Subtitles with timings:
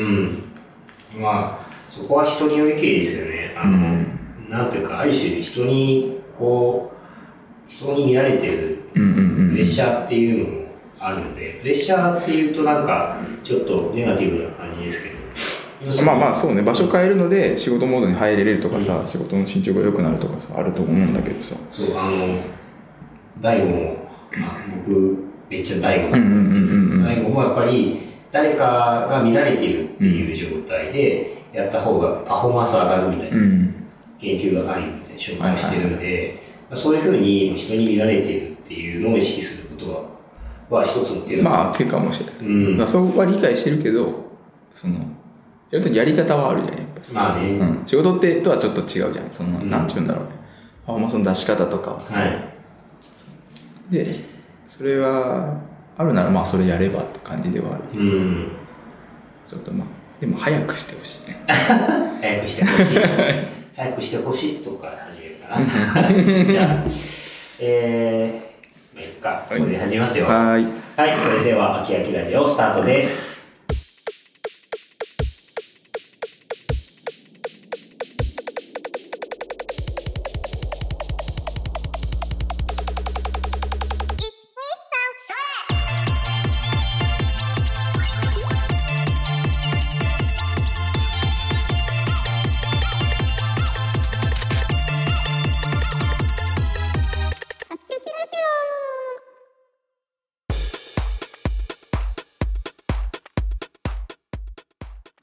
[0.00, 0.42] うん。
[1.20, 3.54] まあ、そこは人によりけりですよね。
[3.56, 3.78] あの、
[4.48, 6.94] なんていうか、ある種人に、こう、
[7.68, 10.66] 人に見られてるうんうんうんプレッシャーっていうのも
[10.98, 15.14] あるので、プレッシャーっていうとなんか、ちょっとネガティブな感じですけど。
[16.04, 16.62] まあまあそうね。
[16.62, 21.56] 場所変えるので仕事モードに入れれるとかさ、仕事の進捗が良くなるとかさあると思うんだけどさ。
[21.68, 22.38] そう、あの、
[23.40, 25.16] 大悟も、まあ、僕、
[25.50, 28.00] めっちゃ大悟だと思ってるんですけど、大悟もやっぱり、
[28.34, 33.74] 誰かが見られてるっていう状態で、やった方がパフォーマンス上がるみたいなうん。
[34.18, 39.92] 研究があるみたいな紹介をしてるんで、まあそういうふうに人に見られてるっていうのを意識すること
[40.68, 42.76] は、は一つの手だまあ手かもしれない、うん。
[42.76, 44.12] まあ、そこは理解してるけど
[44.72, 44.94] その
[45.70, 47.04] やるとやり方はあるじゃんやっぱ。
[47.04, 47.50] さまあね。
[47.50, 49.12] うん、仕事ってとはちょっと違うじゃん。
[49.30, 49.70] その、うん。
[49.70, 50.30] なんて言うんだろうね。
[50.84, 53.92] パフォーマンスの出し方とかはい。
[53.92, 54.06] で
[54.66, 55.60] それは
[55.96, 58.48] あるならまあそれやればって感じではあるうん。
[59.46, 59.88] ちょっとまあ
[60.20, 61.36] でも早くしてほしいね
[62.20, 62.84] 早くしてほしい。
[63.76, 66.46] 早くしてほしいってとこから始めるかな。
[66.52, 66.84] じゃあ、
[67.60, 69.44] えー、まあいいか。
[69.48, 70.26] これで始めますよ。
[70.26, 73.43] ははーいい、それでは、あきあきラジオスタートです。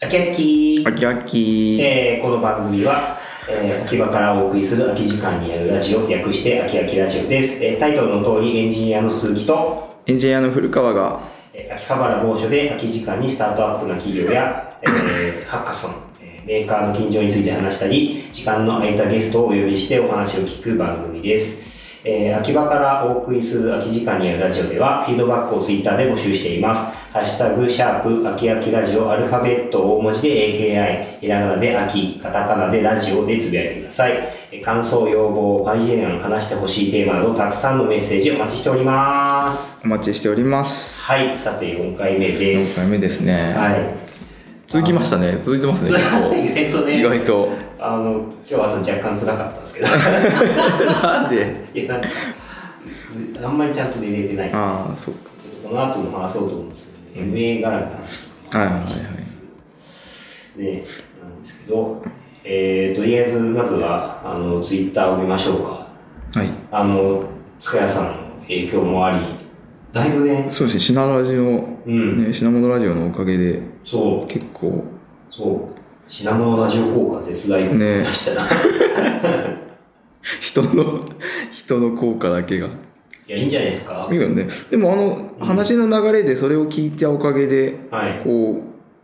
[0.04, 7.64] あきあきあきあきえーこの番組は、えー秋葉からお送りする空き時間にあるラジオ、略して秋秋ラジオです。
[7.64, 11.20] えータイトルの通りエンジニアの鈴木と、エンジニアの古川が
[11.54, 21.71] えー秋葉原某所で空き時間にスタートアップな企業や、えーハッカソン、えーメーカーの近所について話したり、時間の空いたゲストをお呼びしてお話を聞く番組です。
[22.04, 26.82] えー秋葉からお送りする空き時間にあるラジオでは、フィードバックをツイッターで募集しています。
[27.14, 34.14] ハッシュタグ、シャープ、秋秋ラジオ、アルファベットを文字で AKI、ひらがなで秋、カタカナでラジオでつぶやいてください。
[34.52, 39.80] えー感想、要望、会議案、話してほしいテーマなど、たくさんのメッセージお待ちしております。
[39.84, 42.82] お待ちしておりますはい、さて4回目で4す。
[42.82, 44.12] 回目ですね、はい。
[44.68, 45.90] 続きましたね続いてますね
[46.34, 47.50] 意外とね意外と
[47.84, 49.88] あの、今日は朝若干辛かったんですけど。
[51.02, 51.66] なんで？
[51.74, 52.08] いや、なんか
[53.44, 54.52] あんまりちゃんと寝れてない。
[54.52, 55.32] ちょああそっか。
[55.32, 59.42] っとこの後も話そうと思うんですけど、ね、MA 絡みの話とかもあったりしつ
[60.56, 60.84] つ、ね、
[61.24, 62.04] なんですけど、
[62.44, 65.88] えー、とりあえず、まずは、あの、ツイッターを見ましょうか。
[66.40, 66.50] はい。
[66.72, 67.24] あの、
[67.58, 68.12] 塚谷さんの
[68.44, 69.18] 影響もあり、
[69.92, 70.80] だいぶね、そうですね。
[70.80, 74.86] 品ラジオ、うん、ね、品物ラジオのおかげでそう、結構
[75.30, 75.81] そう、
[76.12, 78.04] 品物ラジオ効果絶大ね。
[80.42, 81.00] 人の
[81.54, 82.68] 人の効果だけが。
[82.68, 82.70] い
[83.28, 84.10] や、いいんじゃないですか。
[84.12, 84.50] いいよね。
[84.70, 88.20] でもあの話の流れでそれを聞いたおかげではい。
[88.26, 88.62] こ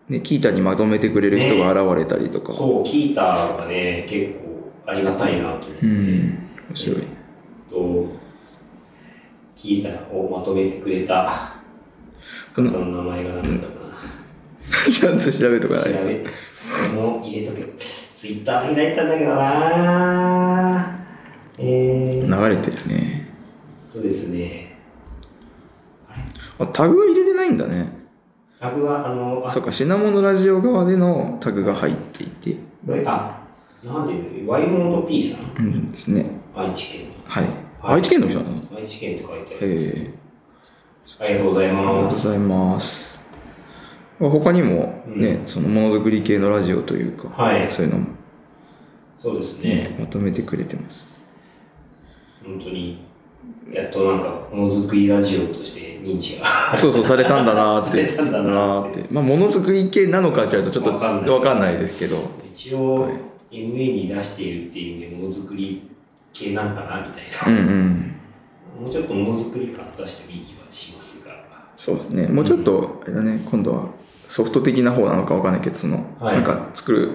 [0.10, 5.90] うねキータにまとめてくれる人が現れたりとか、そう、キータがね、結構ありがたいなと思って、うん。
[6.68, 6.98] 面白い。
[7.70, 8.06] と、
[9.56, 11.56] キータをまとめてくれた。
[12.54, 13.88] 方の名前が何だったかな。
[14.92, 16.26] ちゃんと調べとかない調べ、
[16.98, 17.48] もう入れ？
[17.48, 17.64] とけ。
[17.78, 20.98] ツイッター開いたんだけどな
[21.60, 23.30] えー、流れてるね。
[23.90, 24.78] そうですね。
[26.60, 27.90] あタグは入れてないんだね。
[28.60, 32.58] タグは、あの、あそうか品物ラジオ側でのタグが入っていて。
[33.06, 33.42] あ、
[33.86, 34.52] なんていうの？
[34.52, 35.56] ワイモード P さん？
[35.58, 36.26] うんですね。
[36.56, 37.08] 愛知県。
[37.08, 37.14] の。
[37.26, 37.54] はい、はい
[37.96, 38.56] 愛知県の人なの？
[38.76, 39.76] 愛知県って書いてあへる。
[39.80, 40.14] え。
[41.20, 42.28] ありがとうございありがとうます。
[42.28, 43.07] ございます
[44.20, 48.08] 他にもね、そのものづくり系のラジオというか、はいそういうのも、
[49.16, 49.98] そうですねね。
[50.00, 51.22] まとめてくれてます
[52.44, 53.06] 本当に、
[53.72, 56.46] やっとなんか、ものづくりラジオとして認知が。
[56.76, 62.18] そうそうされたんだなーって されたんだなーってまあものづくり系なのかって言われるとちょっとわかんないですけど
[62.52, 63.08] 一応、
[63.52, 65.90] MA に出しているっていう意味でものづくり
[66.34, 67.62] 系なんかなみたいな。
[67.62, 68.14] うんうん
[68.80, 71.36] もうちょっとものづくり感出してもいい気はしますが。
[71.76, 73.86] そうですねもうちょっとあれだね今度は
[74.28, 76.36] ソフト的な方なのかわかんないけどその、はい。
[76.36, 77.12] なんか作る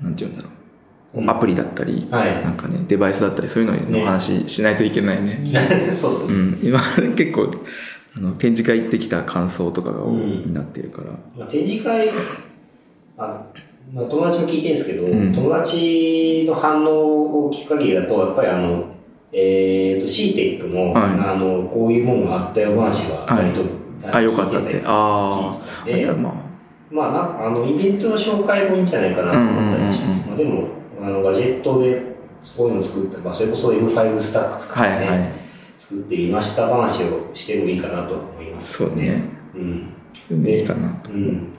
[0.00, 0.50] なんて言うんだろ
[1.14, 1.30] う、うん。
[1.30, 2.42] アプリだったり、はい。
[2.42, 5.40] なんかねデバイスだったりそういうのの話しないといけないね。
[5.90, 6.28] そうそう。
[6.28, 6.32] う。
[6.32, 6.58] ん。
[6.62, 6.80] 今
[7.16, 7.50] 結構
[8.16, 10.48] あの展示会行ってきた感想とかが多いうん。
[10.48, 12.10] になってるから、まあ、展示会、
[13.18, 13.44] あ
[13.92, 15.32] まあ、友達も聞いてるんですけど、ん。
[15.32, 18.84] 友達の反応を聞く限りだと、やっぱりあの、
[19.32, 21.02] えっ、と、CTEC の、はい。
[21.18, 23.62] あの、こういうもんがあったよ話は、割と、
[24.12, 24.82] あよかったって。
[24.84, 26.34] ああ聞いやまあ
[26.90, 27.02] ま
[27.40, 30.68] ああのイベントの紹介もいいんじゃないかなと思ったりします、うんまあ、でも
[31.00, 32.14] あのガジェットで
[32.56, 35.32] こういうの作った、まあ、それこそ M5 スタック使ってね、はいはい。
[35.76, 38.74] 作ってみました話をしてもいいかなと思います。
[38.74, 39.22] そうね。
[39.54, 39.92] うん。
[40.30, 41.02] うんいいかな。
[41.08, 41.52] うん、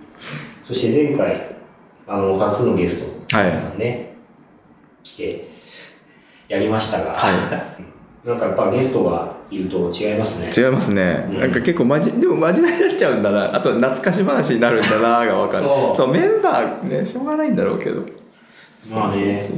[0.64, 1.56] そして前回
[2.08, 3.56] あの初のゲストはい。
[3.56, 4.16] さんね、
[5.04, 5.48] 来て
[6.48, 7.76] やりましたが、は
[8.24, 11.26] なんかやっぱゲストがいると違いますね違いますね。
[11.30, 13.56] うんなんか結構まじ、でも真面目になっちゃうんだな。
[13.56, 15.64] あと懐かし話になるんだながわかる。
[15.64, 18.04] そうメンバーね、しょうがないんだろうけど。
[18.92, 19.50] まあね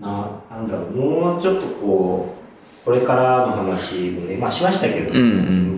[0.00, 2.36] ななんだろうもうちょっとこ
[2.82, 5.20] うこれからの話もねまあしましたけど、うんう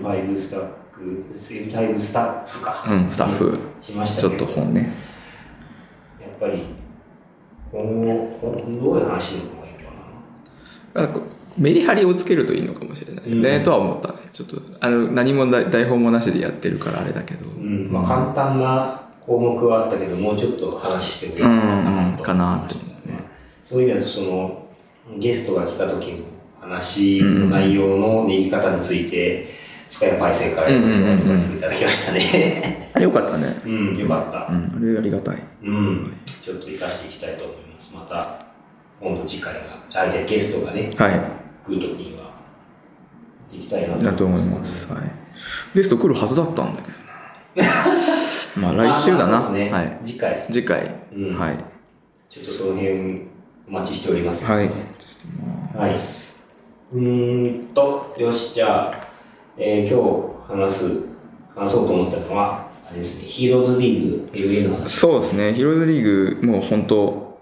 [0.00, 0.61] ん5スタッ
[0.93, 4.93] ク M5 スタッフか、そううん、スタッフ、しましちょっと本ね。
[6.20, 6.64] やっぱり
[7.70, 8.38] 今後
[8.81, 9.91] どういう話の方がいいか
[10.94, 11.20] ななんか
[11.58, 14.14] メリハリをつけるといいのかもしれないね、うんとは思ったね。
[14.32, 17.48] ちょっと、あの、何も台台本もなしでやってるからあれだけど。
[17.48, 23.20] うんまあ、簡単な項目はあったけどもうちょっと話してもいいかなと思ってね
[23.62, 24.66] そういう意味だとその
[25.18, 26.24] ゲストが来た時の
[26.60, 29.48] 話の内容の練り方について
[29.88, 33.60] 塚谷パイセンからいろいろアドバイスいただきましたねあれよかったね。
[33.64, 35.42] うんよかったうん、あれありがたい。
[35.62, 38.46] うんちょっと活かしていきたいと思いますまた
[39.00, 39.60] 今度次回が
[39.94, 41.44] あじゃあゲストがねはい。
[41.66, 42.31] 来る時には
[43.50, 44.93] 行きたいなだと思います。
[44.93, 45.11] はい。
[45.75, 47.72] ゲスト来るはずだったんだけどな。
[48.75, 49.40] まあ来週だな。
[49.40, 49.99] まあねはい。
[50.05, 50.94] 次回次回。
[51.14, 51.58] うんはい。
[52.28, 53.22] ちょっとその辺
[53.69, 54.70] お待ちしておりますはい。
[55.76, 55.94] はい。
[56.93, 59.00] うーんと、よし、じゃあ、
[59.56, 60.02] えー今
[60.49, 60.90] 日話す、
[61.55, 64.88] 話そうと思ったのは、あれですね、ヒーローズリーグ LA の話。
[64.99, 65.55] そうですね。
[65.55, 67.33] ヒローズリーグ、もう本当、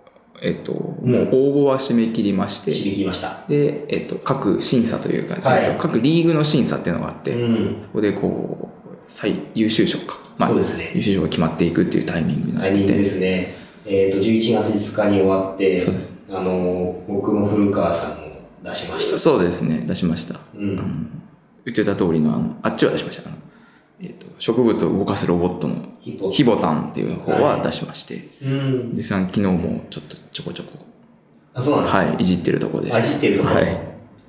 [0.42, 3.44] えっと、もう応募は締め切りまして、知りきりました。
[3.48, 7.80] で、えっと、各審査というか、はいえっと、各リーグの審査っていうのがあって、うん。
[7.80, 10.18] そこでこう、最優秀賞か。
[10.38, 12.86] そうですね優秀賞が決まっていくっていうタイミングになってて。
[12.86, 13.54] ですね。
[13.86, 15.80] えっ、と、11月5日に終わって
[16.30, 18.16] あの、僕も古川さんも
[18.64, 19.18] 出しました。
[19.18, 19.84] そうですね。
[19.86, 20.40] 出しました。
[20.56, 20.88] うんあの
[21.64, 23.30] 言ってた通りの、あの、あっちは出しました。
[24.02, 28.90] えっと、植物を動かすロボットのヒボタンっていう方は出しまして、うん。
[28.92, 30.70] 実際に昨日もちょっとちょこちょこ、
[31.54, 31.98] あ、そうなんですか？
[31.98, 32.96] はい、いじってるところです。
[32.96, 33.54] あ、知ってるところ。
[33.54, 33.80] はい。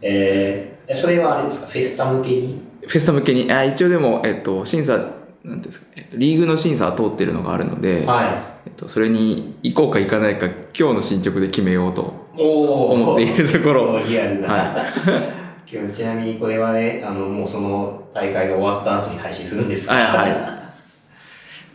[0.02, 2.62] えー、それはあれですか、フェスタ向けに？
[2.86, 5.00] フェスタ向けに、あ一応でも、えっと、審査、
[5.44, 10.48] なんですか、えっと、リーグの審査は通ってるのがあるので、はえっと、それに行こうか行かないか、
[10.78, 12.02] 今日の進捗で決めようと
[12.38, 14.00] 思っているところ。
[14.06, 14.48] リアルな。
[14.54, 14.58] は
[15.06, 15.34] 今日
[15.92, 20.64] ちなみにこれはね、あの、もうその大会が終わった後に配信するんですはいは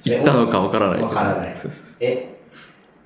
[0.04, 1.52] 行ったのかわからないわからない。
[1.56, 2.38] そうそうそえ、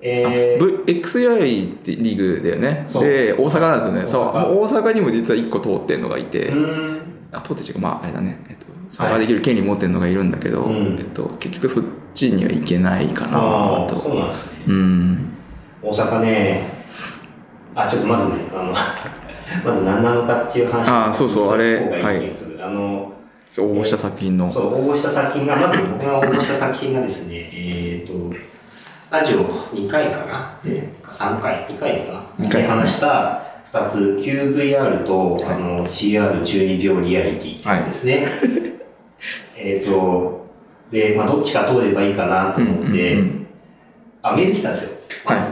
[0.01, 2.85] えー、XI ってリーグだよね。
[2.85, 4.07] で、大阪なんですよね。
[4.07, 4.23] そう。
[4.23, 6.51] 大阪にも実は1個通ってんのがいて。
[7.31, 8.39] あ、通って違う、まあ、あれだね。
[8.49, 13.95] えっと、参加できる権利持ってるのがいるんだけど、うんえっと、結局そっちには行けないかなと。
[13.95, 14.59] そうなんですね。
[14.67, 15.29] うん。
[15.81, 16.67] 大阪ね、
[17.75, 18.73] あ、ちょっとまずね、あの、
[19.65, 22.31] まず何なのかっていう話をあーそうそうあれした方がい。
[22.61, 23.13] あの、
[23.57, 24.49] 応募した作品の。
[24.49, 28.33] そう、応募した作品が、まず僕が応募した作品がですね、えっ、と、
[29.11, 32.63] ラジオ2回かな、ね、3回、2回かな、二回。
[32.63, 38.27] で話した2つ、QVR と、あの CR12 秒リアリティってやつですね。
[39.55, 40.47] えっと、
[40.89, 43.23] で、まあ、どっちか通ればいいかなと思って、
[44.21, 44.97] あ、メール来たんですよ。
[45.25, 45.51] まず、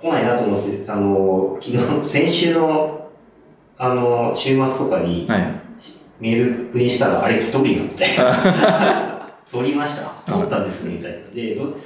[0.00, 2.95] 来ないなと思って、あの、昨日、先週の、
[3.78, 5.60] あの、週末とかに、はい。
[6.18, 9.30] メール確認したら、あれ、来とるよ、みたいな。
[9.50, 10.08] 取りました。
[10.32, 11.18] 取ったんですね、みたいな。
[11.30, 11.76] で、ど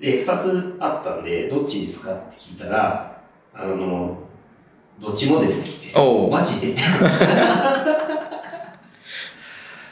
[0.00, 3.20] で、二つあったんで、どっちですかって聞いたら、
[3.52, 4.18] あの、
[5.00, 6.82] どっちもですって来て、おうマジでって。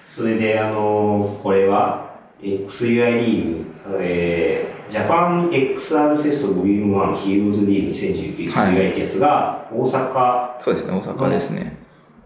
[0.08, 2.08] それで、あの、これは、
[2.40, 11.76] XUI リーグ、えー、ジャパン XR フェストボリューム1ヒーローズリーグ2019はいてやつが、大阪、そうですね、大阪ですね。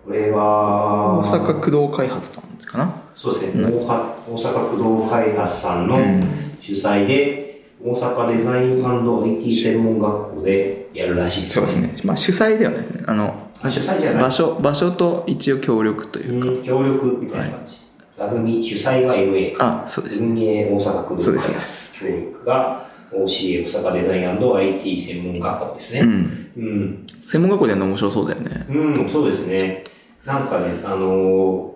[0.07, 2.93] これは、大阪駆動開発さんですかな？
[3.15, 6.21] そうですね、大阪大阪駆動開発さんのうん
[6.61, 11.95] 主催で、大阪デザイン &IT 専門学校でやるらしいですそうですね。
[12.05, 13.05] まあ主催ではないですね。
[13.09, 16.49] あの、あ主催じゃない場所、場所と一応協力というか。
[16.49, 17.82] うん協力みたいな感じ。
[18.13, 19.83] 座組主催は MA か。
[19.85, 20.29] あ、そうですね。
[20.29, 26.01] 運営大阪駆動そうです開発協力が OCA 大阪デザイン &IT 専門学校ですね。
[26.01, 26.53] うん。
[26.57, 27.07] うん。
[27.27, 28.67] 専門学校でやるの面白そうだよね。
[28.69, 29.85] うん、そうですね。
[30.25, 31.75] なんかね、あの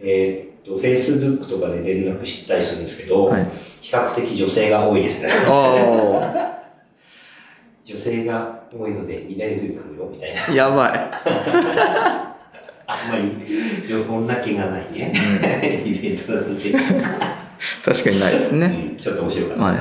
[0.00, 3.46] ー、えーっと、Facebook とかで連絡したりするんですけど、はい
[3.80, 5.30] 比較的女性が多いですね。
[5.48, 6.60] あ
[7.82, 10.40] 女性が多いので、乱れるかもよ、みたいな。
[10.48, 12.29] あ、やばい。
[12.92, 15.12] あんまり情報な気がないね。
[15.84, 16.72] イベントなので。
[17.84, 18.90] 確かにないですね。
[18.92, 19.62] うん、ちょっと面白かった。
[19.64, 19.76] はい。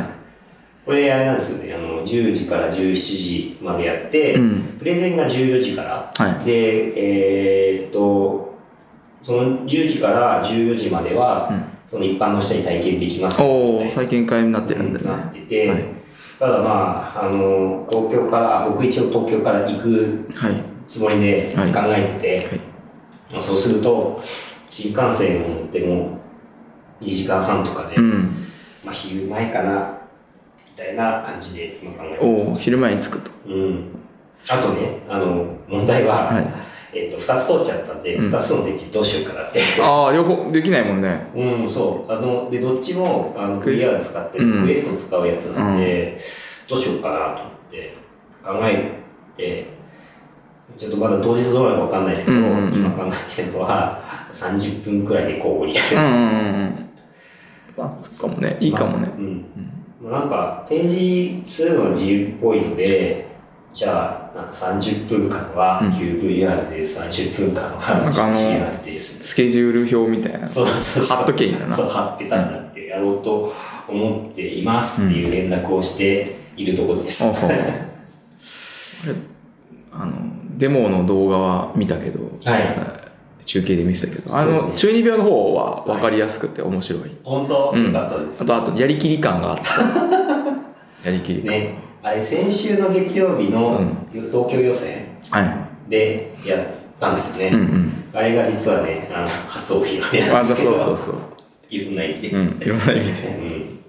[0.86, 8.56] これあれなんですよね、あの、10時から17時までやって、うんプレゼンが14時から、はいで、えーっと、
[9.22, 15.24] その10時から14時までは、うんその一般の人に体験できますよお体験会になってるんだなね。
[15.32, 15.84] ってて、はい
[16.40, 20.54] ただまあ、あの、東京から、僕一応東京から行くはい。
[20.88, 22.69] つもりで考はいえてて、はいまあ
[23.38, 24.20] そうすると、
[24.70, 26.20] 新幹線を乗っても
[27.02, 28.22] 2時間半とかで、うん。
[28.84, 29.98] まあ昼前かな、
[30.68, 33.32] みたいな感じで今考えておお昼前に着くと。
[33.48, 33.90] うん。
[34.50, 39.62] あとね、あの、問題は、はいえっと、二つ取っちゃったんで、うん二つの電池どうしようかなって。
[39.82, 41.28] ああ、両方できないもんね。
[41.36, 42.12] うん、そう。
[42.12, 46.18] あの、で、どっちも、あの、VR 使って、うんクエスト使うやつなんで、
[46.68, 47.94] どうしようかなと思って、
[48.44, 49.04] 考え
[49.38, 49.79] て、
[50.80, 56.90] ちょっとまだ当日どうなるかわかんないですけど、うんうんうん今考えてるのは、30分くらいで交互にやるうんうんうんうん。
[57.76, 58.58] まあ、そっかもね。
[58.62, 59.10] いいかもね。
[59.18, 59.46] うん。
[60.02, 63.28] まあなんか、展示するのは自由っぽいので、
[63.74, 69.22] じゃあ、なんか30分間は QVR です、30分間は GR です。
[69.22, 70.48] スケジュール表みたいな。
[70.48, 71.18] そうそうそう。
[71.18, 71.76] 貼っとけいいんだな。
[71.76, 73.54] そう、貼ってたんだってやろうと
[73.90, 77.28] 思っていますっていう連絡をしているところです。
[77.28, 77.90] うあれ
[79.92, 83.46] あのデモの動画は見たけど、はい。
[83.46, 87.86] 中継で見てたけどあの、中二病の方は分かりやすくて面白い、本当、うん。
[87.86, 88.44] よかったです。
[88.44, 88.46] あ。
[88.46, 89.82] とあとやりきり感があった。
[91.10, 93.80] やりきり感、ね、あれ先週の月曜日の
[94.12, 95.06] 東京予選？
[95.32, 95.90] はい。
[95.90, 96.60] でやっ
[97.00, 97.52] たんですよね。
[97.54, 97.92] うんうん。
[98.14, 101.16] あれが実はね、あの初お披露目なんあですけど、そうそうそう。
[101.70, 102.30] いろんな意味で。
[102.32, 103.28] うんいろんな意味で。
[103.30, 103.80] うん。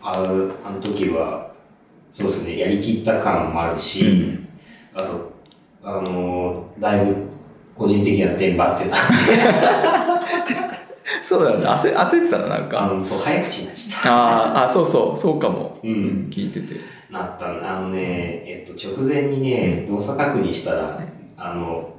[0.00, 1.50] あのあの時は、
[2.08, 4.43] そうですね、やりきった感もあるし、うん
[4.94, 5.32] あと、
[5.82, 7.16] あのーだいぶ
[7.74, 8.96] 個人的にはテンパってた。
[11.22, 11.66] そうだよね。
[11.66, 16.28] 焦焦ってたのなんあかの、そう、早口になっちゃっあーあそうそうそうかも、うん。
[16.30, 16.74] 聞いてて。
[17.12, 17.18] た。
[17.18, 17.46] なった。
[17.46, 21.00] あのね、えっと、直前にね、動作確認したら、
[21.36, 21.90] あの、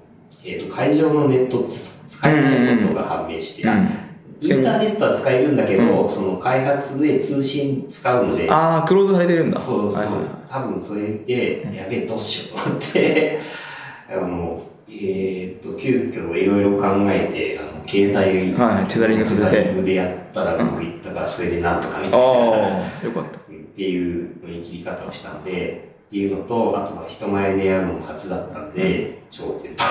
[0.46, 3.90] えっと、会場のネットつ使えないことが判明して、あうん
[4.42, 9.58] インターネットは使えるんだけど、その開発で通信使うので、ああクローズされてるんだ。
[9.60, 10.16] そうそう、はいはい。
[10.16, 13.40] はい多分それで、やべえ、どうしようと思って、
[14.10, 19.50] あの、えーっと、急遽いろいろ考えて、あの、携帯、はいテザリングさせて。
[19.52, 22.26] テザリングでやったらうまくいったから、それでなんとかみあたいな、あ
[23.04, 23.40] よかった。
[23.40, 23.42] っ
[23.76, 29.84] ていう乗り切り方をしたので、っていうのと、あとは人前でやるのも初だったんで、超テンパ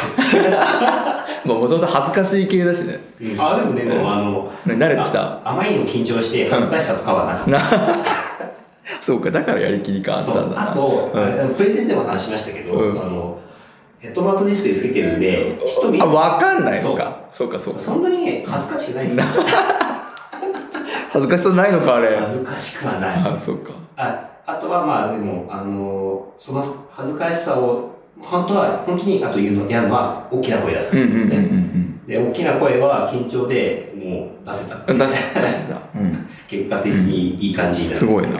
[1.44, 3.00] まあもともと恥ずかしい系だしね。
[3.20, 3.36] る。
[3.38, 5.22] あ、でもでも、あの、ね慣れてきた。
[5.22, 7.50] ああまりにも緊張して恥ずかしさとかはなかった。
[7.50, 7.60] な
[9.02, 10.70] そうかだからやりきり感あったんだな。
[10.70, 11.22] あと、うん。
[11.22, 13.00] あのプレゼンでも話しましたけど、うん。
[13.00, 13.38] あの
[13.98, 17.16] ヘッドマウントディスプレイつけてるんで人見あ分かんないそうのか。
[17.30, 17.48] そう。
[17.48, 17.80] かそうか。
[17.80, 19.24] そんなにね恥ずかしくないですよ。
[21.12, 22.16] 恥ずかしさないのかあれ。
[22.16, 23.34] 恥ずかしくはない。
[23.34, 23.72] あそうか。
[23.96, 31.74] ああとはまあでもあのその恥ずかしさを本当は本当にあと言うのやるのは大きな声出すうんですね、うん
[32.06, 34.76] で大きな声は緊張でもう出せた。
[34.86, 34.98] うん。
[34.98, 35.80] 出せ出せた。
[35.94, 36.26] うん。
[36.46, 37.98] 結果的にいい感じになる。
[37.98, 38.38] すごいな。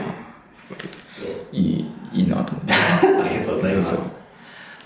[1.51, 1.59] い。
[1.59, 2.73] いいいなと思って。
[3.25, 3.93] ありがとうございます。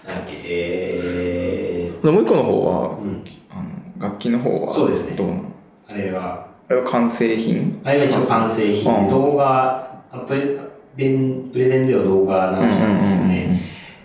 [0.08, 3.24] なんえー、もう一個の方はうん。
[3.52, 5.16] あの楽器の方はそうですね。
[5.18, 5.42] どうなの？
[5.90, 6.48] あれは。
[6.70, 7.82] あれは完成品？
[7.84, 13.60] あれが一応完成品動画、あプレゼンプレゼンでは動画流したんですよね。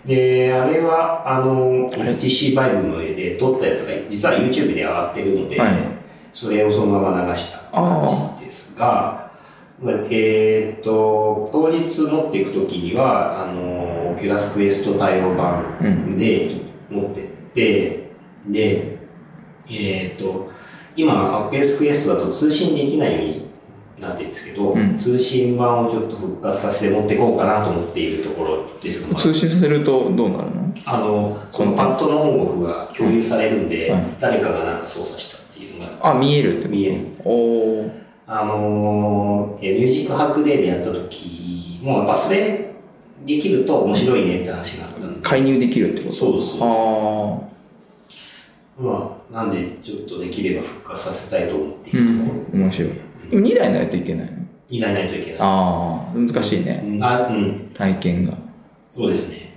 [0.05, 5.71] で、あれは、あの、HTC Vive の上で撮ったやつが、実は YouTube で上がってるので、はい。
[6.31, 9.31] それをそのまま流した感じですが、
[9.81, 16.49] まあえーっと、当日持っていくときには、あの、Oculus Quest 対応版で
[16.89, 18.11] 持ってって、
[18.47, 18.97] で、
[19.69, 20.49] えーっと、
[20.95, 23.34] 今、Oculus Quest だと通信できないように
[23.99, 24.97] なってるんですけど、うん。
[24.97, 29.09] 通信版をちょっと復活させて持っていこうかなと思っているところです。
[29.09, 30.73] が、通信させるとどうなるの？
[30.85, 34.19] あの、このパッドのオンオフが共有されるんで、うん。
[34.19, 37.07] 誰かがなんか操作したっていうのが、あ見えるって見える。
[37.23, 37.91] おお
[38.27, 42.71] あのミュージックハックデーでやった時も、やっぱそれ
[43.25, 46.13] できると面白いねって話があったんで、介入できるってこと？
[46.13, 46.59] そうそう
[47.41, 47.45] あ
[48.77, 52.61] まあ、なんでちょっとできれば復活させたいと思っているところん。
[52.61, 52.91] 面白い
[53.29, 54.31] 2台ないといけないの？
[54.69, 55.37] 以外ないといけない。
[55.39, 57.71] ああ難しいねうんあ、うん。
[57.73, 58.33] 体験が
[58.89, 59.53] そうですね。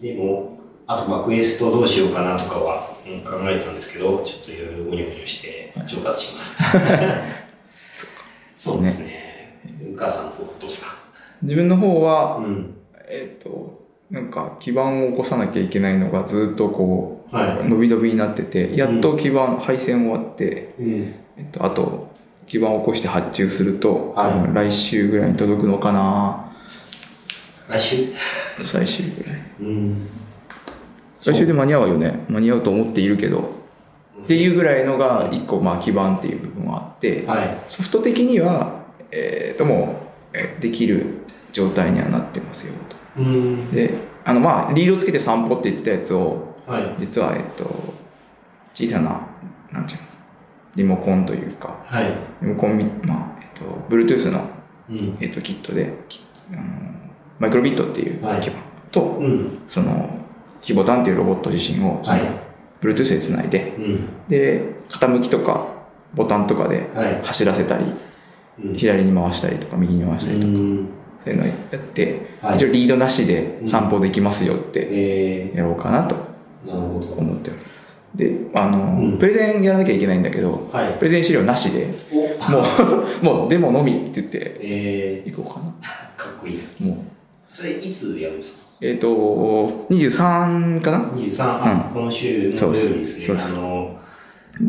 [0.00, 6.56] でも、あと、まあ、クエストどうしようかなとかは、うん考えたんですけど、ちょっといろいろゴニョゴニョして調達します。
[8.54, 9.60] そうですね。
[9.94, 10.96] お母さんの方どうですか？
[11.42, 12.74] 自分の方はうん。
[13.08, 21.14] えっ、となんか基盤を起こさなきゃいけないのがずっとこう、はい伸び伸びになっててやっと基盤配線終わって、うん。
[21.36, 22.05] えっと、あと
[22.46, 24.32] 基盤を起こして発注すると、はい。
[24.32, 26.52] 多分来週ぐらいに届くのかな。
[27.68, 28.06] 来週？
[28.62, 29.42] 最終ぐらい。
[29.60, 30.08] うん。
[31.24, 32.24] 来週で間に合うよね。
[32.28, 33.50] 間に合うと思っているけど。
[34.22, 37.58] っていうぐらいのが1個まあ基盤っていう部分はあって、はい。
[37.68, 41.04] ソフト的には、えーともうえーできる
[41.52, 43.22] 状態にはなってますよと。
[43.22, 43.70] うん。
[43.72, 46.94] であのまあリードつけて散歩って言ってたやつをはい。
[46.98, 47.64] 実はえっと
[48.72, 49.20] 小さな
[49.72, 50.05] なんていうの？
[50.76, 52.12] リモコンというかはい。
[52.42, 54.42] リモコンみまあえっと Bluetooth の、
[54.90, 55.18] うん。
[55.20, 56.20] えっと、キットでき
[56.52, 56.62] あの
[57.38, 58.58] マイクロビットっていうはい基板
[58.92, 59.58] と、うん。
[59.66, 60.10] その
[60.60, 62.20] ヒボタンっていうロボット自身を、はい。
[62.80, 64.08] Bluetooth でつないでうん。
[64.28, 65.66] で傾きとか
[66.14, 67.84] ボタンとかではい走らせたり、
[68.64, 68.74] うん。
[68.74, 70.88] 左に回したりとか右に回したりとか、うん。
[71.18, 71.54] そういうのやっ
[71.94, 76.36] て、はい一応リードなしで散歩できますよってえやろうかなと。
[76.66, 77.65] 思っております
[78.16, 79.18] であの、うん。
[79.18, 80.98] プレゼンやらなきゃいけないんだけどはい。
[80.98, 82.50] プレゼン資料なしでお。
[82.50, 82.64] も
[83.20, 85.66] う もうデモのみって言ってえいこうかな。
[85.66, 86.60] ー、 かっこいい。
[86.80, 86.96] もう。
[87.48, 89.06] それいつやるんですかえっ、と
[89.88, 93.38] 23かな ?23、あ、この週の土曜日ですね。
[93.38, 93.98] あの、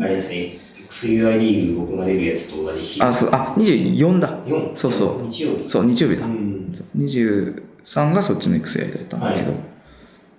[0.00, 3.02] あれですね、XUI リーグ僕が出るやつと同じ日。
[3.02, 3.28] あそう。
[3.32, 4.38] あ24だ。
[4.46, 5.26] 4そうそう。
[5.26, 5.68] 日曜日。
[5.68, 6.70] そう日曜日だ、うん。
[6.72, 6.98] そう。
[6.98, 9.60] 23がそっちの XI だったんだけど、はい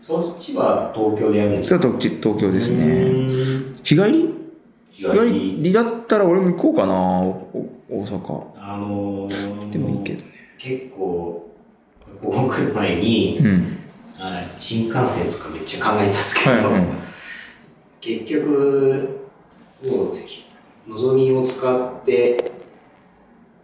[0.02, 1.88] そっちは東京でやるんですか？
[1.88, 2.86] 東東京ですね。
[2.86, 3.74] うん。
[3.84, 4.34] 日帰り？
[4.90, 5.64] 日帰り。
[5.64, 8.44] りだったら俺も行こうかなお大阪。
[8.58, 10.26] あのー、でもいいけどね。
[10.58, 11.54] 結構、
[12.22, 13.78] ここ来る前に、うん。
[14.18, 16.84] はい新幹線とかめっちゃ考えたんですけど、はいはい。
[18.02, 18.50] 結局、
[19.84, 19.88] も
[20.88, 22.52] う、のぞみを使って、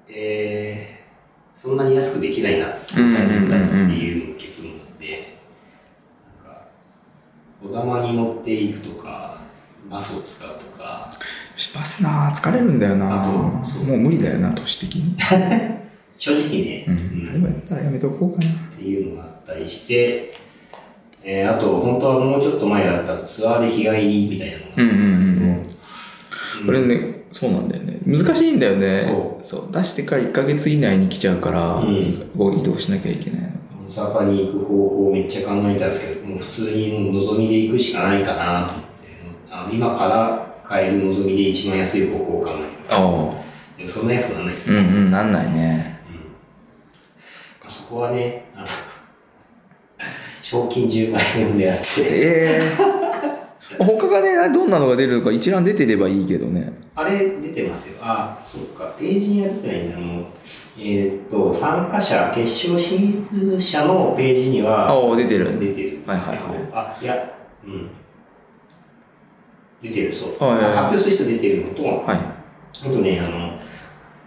[0.07, 4.73] えー、そんなに安くできないな、みたいなっていう結論
[7.67, 9.39] 小玉に乗っていくとか、
[9.89, 11.11] バスを使うとか、
[11.73, 15.15] バスな疲れるんだよなうもう無理だよな年的に
[16.17, 20.33] 正直ね、うんうんあれもやったらやめとこうかなっていうのがあったりして、
[21.23, 25.65] えーあと、本当はもうちょっと前だったらツアーで日帰りみたいなのがあったんですけど、うん
[26.65, 29.01] これねそうなんだよね難しいんだよね
[29.41, 33.49] そう出してから1ヶ月以内に来ちゃうから、うん移動しなきゃいけないの
[33.87, 39.07] 大阪に行く方法をめっちゃ考えたんですけど、もう普通にもうのぞみで行くしかないかなと思って、
[39.51, 42.93] あの今から買えるのぞみで一番安い方法を考えてます。
[42.93, 42.97] あ
[43.77, 44.83] でもそんな安くならないですうんね。
[44.83, 45.99] うんなんないね
[47.63, 48.65] うんそこはね、あの、
[50.41, 52.95] 賞金10万円を狙って、ええ
[53.77, 57.97] 他がねどんなのが出るのか一覧出てればいいけどねあれ出てますよ。
[58.01, 58.95] あ、そっか。
[58.97, 59.97] ページには出てないんだ。
[59.97, 60.27] あの、
[60.77, 65.57] えーっと、参加者、決勝進出者のページには、ああ出てる。
[65.59, 66.37] 出てるはいはいはい。
[66.73, 67.31] あ、いや、
[67.65, 67.89] うん。
[69.81, 70.43] 出てる、そう。
[70.43, 70.75] はいはいはい。
[70.75, 72.17] 発表する人出てるのと、はい。
[72.17, 73.57] あとね、あの、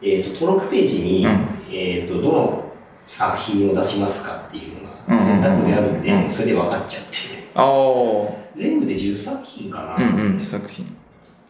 [0.00, 1.32] えーっと、登録ページに、うん。
[1.70, 2.72] えーっと、どの
[3.04, 7.08] 作品を出しますかっていうのうんが選択であるんで、それで分かっちゃって、
[7.54, 9.96] ああ全部で10作品かな。
[9.96, 10.94] うんうん作品。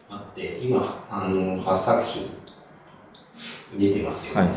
[0.09, 2.29] あって今あの8作品
[3.77, 4.47] 出てますよ、はい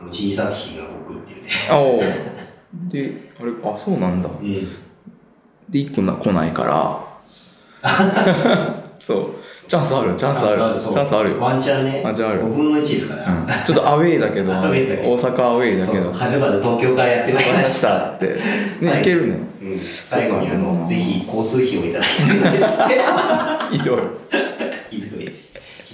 [0.00, 1.48] のうち2作品が僕っていうね。
[1.70, 4.28] ああであれあそうなんだ。
[4.28, 4.44] うん。
[4.44, 7.00] で1個な来ないから。
[8.98, 9.34] そう。
[9.70, 10.74] チャンスあるチャンスある。
[10.74, 12.02] チャンスあるよ、ワンチャンね。
[12.04, 16.12] ワンチャンある5分の1ですから、うん、ちょっとアウェーだけど 大阪アウェーだけど。
[16.12, 18.36] そうはるばる東京からやってまいりまたたって
[18.80, 19.00] ねはい。
[19.00, 19.38] いけるね。
[19.62, 22.82] うん、最後にあのぜひ交通費をいただきたいのです。
[22.82, 22.88] っ
[23.70, 23.98] てひどい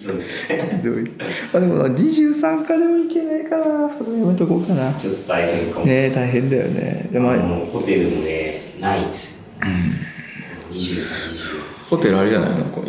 [0.07, 1.11] どい
[1.53, 4.93] あでもな23かでもいけないかなそれやめとこうかな。
[4.95, 7.09] ちょっと大変かも、ねえ大変だよね。
[7.11, 12.65] でもあのホテルもねないんですよ、うん、2320ホテルあれじゃないの？
[12.67, 12.87] この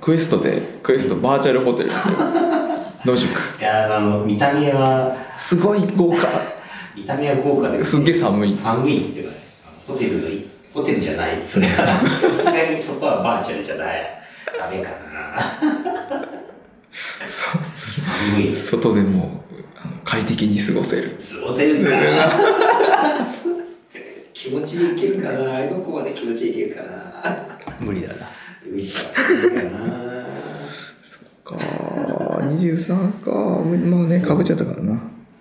[0.00, 2.14] クエストでクエストバーチャルホテルですよ。
[3.04, 3.60] 野宿。
[3.60, 6.28] いやあの見た目はすごい豪華。
[6.96, 8.52] 見た目は豪華ですっげえ寒い。
[8.52, 9.36] 寒いってかね。
[9.86, 10.44] ホテルのい。
[10.72, 11.40] ホテルじゃない。
[11.40, 14.18] それはさすがにそこはバーチャルじゃない。
[14.58, 15.87] ダメかな
[17.26, 19.44] 寒い外でも
[20.04, 21.10] 快適に過ごせる。
[21.10, 21.98] 過ごせるかな。
[24.32, 25.66] 気持ちでいけるかな。
[25.66, 27.46] どこまで気持ちでいけるかな。
[27.80, 28.28] 無理だな。
[28.64, 29.00] 無理か
[29.42, 30.28] 無理かな
[31.44, 31.56] か
[32.42, 35.00] 23かまあねかぶっちゃったからな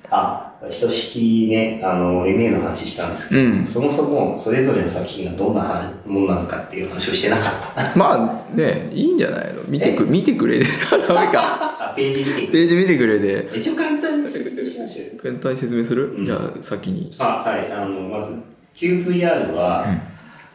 [0.10, 3.66] あ、ひとしきね、あの、MA の話したんですけど、うん。
[3.66, 7.96] そもそもそれぞれの作品がどんな話ものなのかっていう話をしてなかった。
[8.00, 9.62] まあねいいんじゃないの？
[9.68, 10.66] 見てく見てくれで
[11.08, 11.92] ダメか。
[11.92, 13.60] あ、ページ見てくページ見てくれでれ。
[13.60, 15.22] 一応簡単に説明しましょうよ。
[15.22, 16.26] 簡単に説明する、うん。
[16.26, 17.14] じゃあ先に。
[17.20, 18.34] あ、はい、あの、まず、
[18.76, 19.86] QVR は、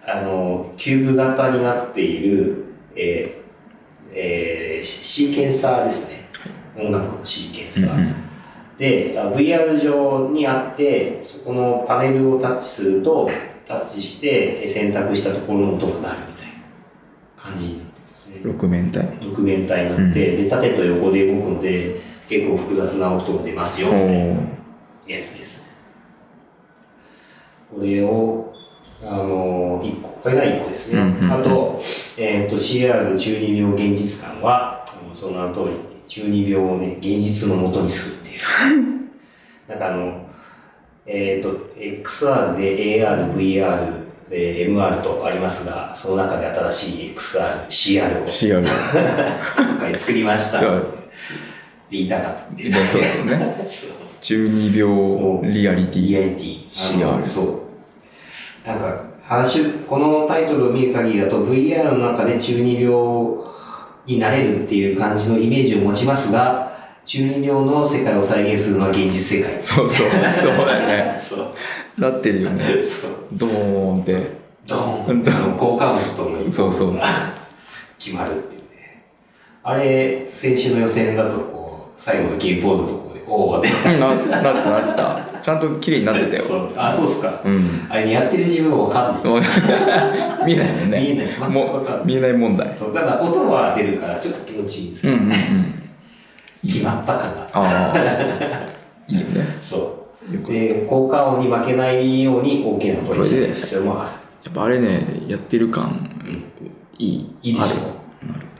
[0.06, 2.64] あの、キューブ型になっている、
[2.96, 3.42] えー
[4.14, 6.26] えーシシーケンサーですね。
[6.76, 7.94] 音楽のシーケンサー。
[7.94, 8.14] うんうん
[8.76, 13.28] で、あ VR 上にあって、そこのパネルをタッチすると、
[13.66, 16.54] タッチしてえ選択したところの音が鳴るみたいな
[17.36, 18.40] 感じになってますね。
[18.42, 24.40] 六面体六面体になって、で、縦と横で動くので、結構複雑な音が出ますよ、みたいな
[25.06, 25.68] おやつですね。
[27.74, 28.54] これを、
[29.02, 30.08] あの、1個。
[30.10, 31.00] これが1個ですね。
[31.00, 31.80] うんうんうんあと、
[32.16, 38.21] えっ、と、CR 中二病現実感は、その名の通り、中二病をね、現実のもとにする。
[39.68, 40.26] なんかあの、
[41.06, 48.62] えっ、と、XR で AR、VR、えー MR とありますが、その中で新しい XR、CR を CR
[49.58, 50.58] 今回作りました。
[50.58, 50.86] って
[51.90, 52.70] 言いたかったっていう。
[52.72, 56.66] ねそうですよね そう中二病リアリティリアリティ。
[56.68, 58.66] CR そう。
[58.66, 62.94] なんか、話、このタイトルを見る限りだと VR の中で中二病
[64.06, 66.71] になれるっていう感じのイメージを持ちますが、
[67.04, 69.62] 中二病の世界を再現するのは現実世界。
[69.62, 70.08] そうそう。
[70.32, 71.14] そうだよね。
[71.18, 72.00] そう。
[72.00, 72.80] なってるよね。
[72.80, 73.10] そう。
[73.32, 74.16] ドーンって。
[74.66, 75.20] ドーン。
[75.20, 77.00] ってあの効果音とともにそうそうそう。
[77.98, 78.66] 決まるっていうね。
[79.64, 83.98] あれ、先週の予選だとこう、最後のゲームポーズのところで、おーって。
[83.98, 85.32] ななってたなってた。
[85.42, 86.70] ちゃんと綺麗になってたよ。
[86.76, 87.40] あ、そうっすか。
[87.44, 87.86] うん。
[87.90, 89.60] あれやってる自分はわかんないです。
[90.46, 91.00] 見えないもんね。
[91.00, 91.50] 見えない。
[91.50, 92.72] もう見えない問題。
[92.72, 95.14] そう、ただ音は出るからちょっと気持ちいいんですよ。
[95.14, 95.81] うんうんうん
[96.62, 97.48] 決まったかな。
[97.52, 98.72] ああ
[99.08, 99.56] いいよね。
[99.60, 100.46] そう。
[100.46, 104.10] で、効果音に負けないように大きな声にする必要もある。
[104.44, 106.10] やっぱあれねやってる感
[106.98, 107.34] いい。
[107.42, 107.64] いいでしょ。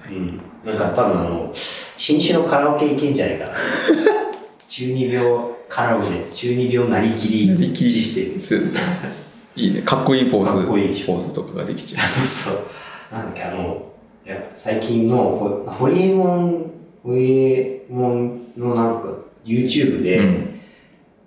[0.04, 0.16] ある。
[0.16, 0.40] うん。
[0.64, 3.52] なんか多分あの、新種のカラオケいけんじゃないかな。
[4.66, 5.24] 中二病
[5.68, 8.40] カラオケじゃなくて中二病なりきりシステム。
[8.40, 8.60] す
[9.54, 9.82] いいね。
[9.82, 10.58] かっこいいポーズ。
[10.58, 12.64] かっこいいポーズとかができちゃあ そうそう。
[13.12, 13.82] なんだっけ、あの、
[14.24, 16.70] いや最近のホ、ホリエモン、
[17.02, 19.08] ホリエモンのなんか、
[19.44, 20.60] YouTube で、うん。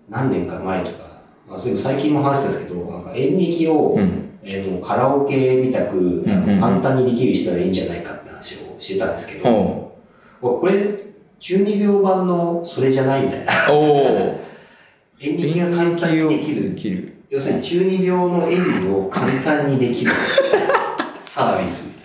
[0.09, 4.21] 何年か前とか、まあ、そういう最近も話したんですけど、なんか演劇を、うん。
[4.47, 6.23] えーのカラオケみたく、
[6.59, 9.43] 簡単にできる人がいいんじゃないかって話をしてたんですけう。
[9.43, 9.91] ど、
[10.39, 11.05] これ、
[11.39, 13.53] 中二病版のそれじゃないみたいな。
[15.19, 16.75] 演劇が簡単にできる。
[16.75, 16.75] で。
[16.75, 17.13] きる。
[17.29, 20.11] 要するに中二病の演技を簡単にできる。
[21.23, 21.95] サービス。
[21.95, 22.04] みたい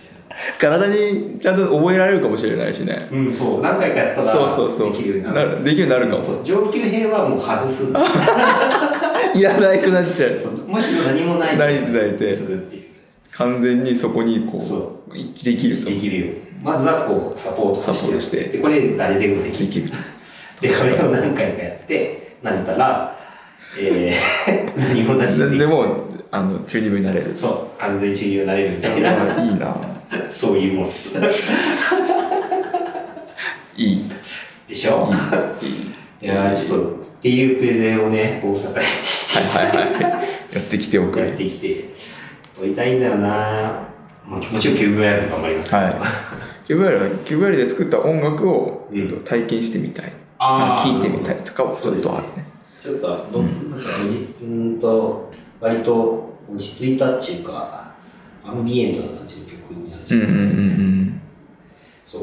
[0.59, 3.07] 体にちゃんと覚えられるかもしれないしね。
[3.11, 3.61] うん、そう。
[3.61, 4.91] 何回かやったら、そうそうそう。
[4.91, 5.63] できるようになる。
[5.63, 6.21] できるようになるかも。
[6.21, 6.43] そう。
[6.43, 7.85] 上級編はもう外す。
[9.33, 10.31] いらなくなっちゃう。
[10.67, 12.83] むしろ何もないないないでするっていう。
[13.31, 15.17] 完全にそこにこそう。
[15.17, 15.85] 一致できると。
[15.85, 16.33] できるよ。
[16.61, 18.43] まずはこう、サポートさせサポートして。
[18.45, 19.67] で、これ誰でもできる。
[19.67, 19.89] できる
[20.61, 23.17] で、これを何回かやって、慣れたら、
[23.79, 27.31] えー、 何もなしでもあの中二病になれる。
[27.35, 29.75] そう、完全に中二病になれるみたいな、 あいいな
[30.29, 31.17] そういうもんっす。
[33.77, 34.11] いい。
[34.67, 35.09] でしょ？
[35.61, 35.91] いい。
[36.21, 40.01] いやーちょっと、っていうプレゼンをね、大阪やってきて、はいはいはい。
[40.53, 41.85] やってきておくやってきて、
[42.53, 43.87] 撮りたいんだよな。
[44.27, 45.81] まあ、もちろんキューブやるの頑張りますけど。
[45.83, 45.93] はい。
[46.67, 49.21] キューブワイルキューブワイルで作った音楽を、うん。
[49.23, 50.13] 体験してみたい。
[50.37, 52.45] あー聴いてみたいとかはちょっとあるね。
[52.79, 53.85] ちょっと、どなんか、
[54.41, 57.91] うーんと、割と落ち着いたっていうか、
[58.43, 59.40] アンビエントな感じ
[60.01, 61.21] ですよ、うんうんうん。
[62.03, 62.21] そう。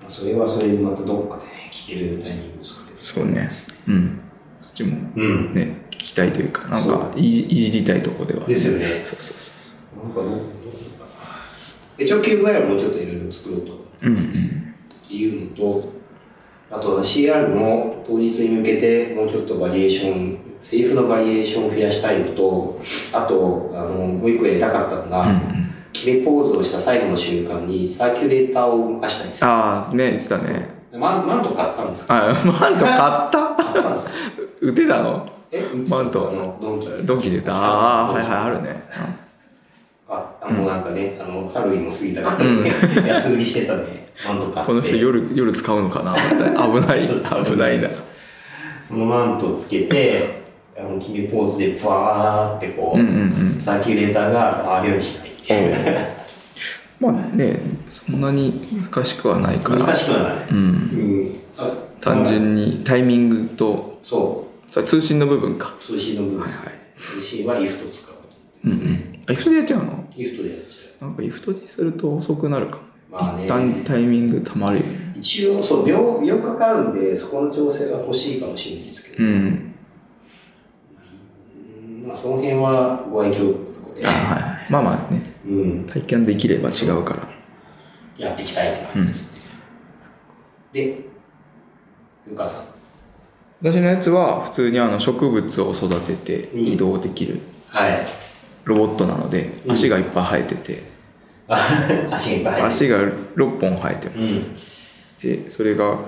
[0.00, 2.92] まあ、それはそれでまたどっかでね、聴けるタイミングですかね。
[2.94, 3.48] そうね。
[3.88, 4.20] うん。
[4.60, 5.54] そっちもうん。
[5.54, 9.00] ね聞きたいというかなんそかいじいじりたいとこではですよね。
[9.02, 9.52] そうそうそ
[10.00, 10.40] うなんかどう。
[11.98, 13.72] 一応、キューブはもうちょっといろいろ作ろうと。
[13.72, 14.74] 思ってうんうん。
[15.04, 15.92] っていうのと、
[16.70, 22.78] あと CR の当日に向けてもうちょっとバリエーション、セリフのバリエーションを増やしたいのと、
[23.12, 25.26] あと、あの、もう一個やりたかったのが、
[25.92, 29.50] 決めポーズをした最後の瞬間にサーキュレーターを動かしたいんですよ。
[29.50, 30.68] ああね言ってたね。
[30.92, 32.30] マンマント買ったんですか？
[32.30, 33.54] あマント買った？
[33.56, 34.12] 買ったんですよ。
[34.62, 35.26] 売ってたの？
[35.50, 36.58] え、マント。
[36.60, 37.54] ドンキドンキで売った。
[37.54, 38.82] ああはいはいあるね。
[40.08, 42.72] ああもうなんかね、あの、ハロウィンも過ぎたからね、
[43.06, 44.66] 安売りしてたね、マント買って。
[44.66, 46.14] この人夜夜使うのかな？
[46.14, 47.00] 危ない。
[47.44, 47.88] 危ないな。
[48.84, 50.40] そのマントをつけて、
[50.78, 55.26] あの、決めポーズで、ふわーってこう、サーキュレーターが回るようにした。
[55.26, 55.27] い。
[57.00, 58.60] まあねそんなに
[58.92, 59.78] 難しくはないから。
[59.78, 60.48] 難しくはない。
[60.50, 61.30] うん。
[62.00, 65.74] 単純にタイミングとそさ通信の部分か。
[65.78, 65.80] う。
[65.80, 66.40] 通信の部分。
[66.40, 66.50] はい
[66.98, 68.14] 通信は IF と使う。
[68.64, 69.22] うんうん。
[69.28, 72.82] あイフトでやっちゃうの？IF でやっちゃなんかイフトですると遅くなるかも。
[73.10, 73.44] まあね。
[73.44, 75.12] 一旦タイミングたまるよね。
[75.14, 75.18] う。
[75.18, 79.30] 一応、そう、秒、秒かかるんで、そこの調整が欲しいかもしれないですけど、うん。
[79.30, 79.74] うん
[82.06, 84.06] まあ、その辺はご愛嬌とで。
[84.06, 84.72] あ、はい。
[84.72, 87.28] まあまあねうん、体験できれば違うから
[88.18, 89.40] やっていきたいって感じですね。
[90.72, 90.98] で、
[92.28, 92.64] ゆかさん。
[93.60, 98.06] 私のやつは普通にあの植物を育てて移動できるはい。
[98.64, 100.82] ロボットなので、うん足がいっぱい生えてて、
[101.48, 101.56] あ
[102.12, 104.20] 足がいっぱい入って足が6本生えてる。
[104.20, 104.26] ま
[105.18, 105.98] す、でそれが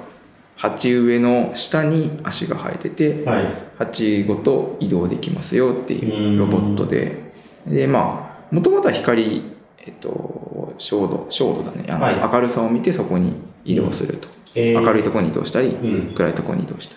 [0.56, 3.32] 鉢植えの下に足が生えてて、うん。
[3.32, 3.44] はい。
[3.78, 7.32] 鉢ごと移動できますよっていうロボットで、
[7.66, 9.42] でまあもともとは光
[9.78, 11.84] えっと照度照度だね。
[11.88, 12.32] あの、はい。
[12.32, 13.34] 明るさを見てそこに
[13.64, 14.80] 移動すると、えー。
[14.80, 16.14] 明るいところに移動したり、うん。
[16.14, 16.96] 暗いところに移動した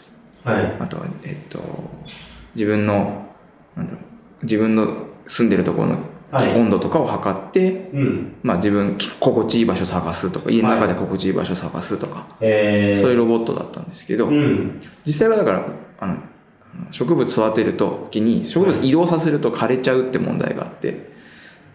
[0.52, 0.56] り。
[0.56, 0.76] はい。
[0.80, 1.60] あとはえっと
[2.56, 3.28] 自分の
[3.76, 4.02] なんだろう
[4.44, 6.00] 自分の住んでるところの
[6.32, 6.60] はい。
[6.60, 8.36] 温度とかを測って、うん。
[8.42, 13.00] まあ自分き心地いい場所探すとか家の中で心地いい場所探すとか、えー。
[13.00, 14.80] そういうロボットだったんですけど、うん。
[15.06, 15.68] 実際はだから
[16.00, 16.18] あの
[16.90, 21.13] 植物育てる時に植物移動させると枯れちゃうって問題があって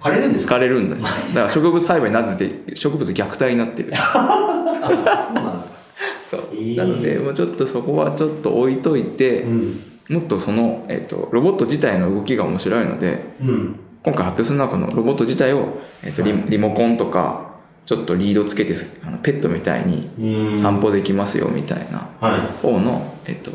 [0.01, 5.75] 枯れるんですか疲れるんですだから植物栽培になってて植物虐待になってるあそうなんですか。
[6.31, 9.81] そうえーなのでもうちょっとそこはちょっと置いといて、うん。
[10.11, 13.77] もっとその、えっとロボット自体の動きが面白いのでうん。
[14.03, 17.49] 今回発表するのはこのロボット自体を、えっとリリモコンとか
[17.87, 18.75] ちょっとリードつけて
[19.07, 20.09] あのペットみたいに
[20.51, 20.59] うん。
[20.59, 22.41] 散歩できますよみたいなはい。
[22.63, 23.51] 方の、えっと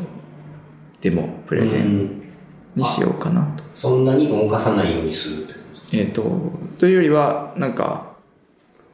[1.02, 2.24] デモプレゼンうん
[2.76, 3.64] にしようかなと。
[3.74, 5.46] そんなに動かさないようにする
[5.94, 8.14] えっ、とというよりはなんか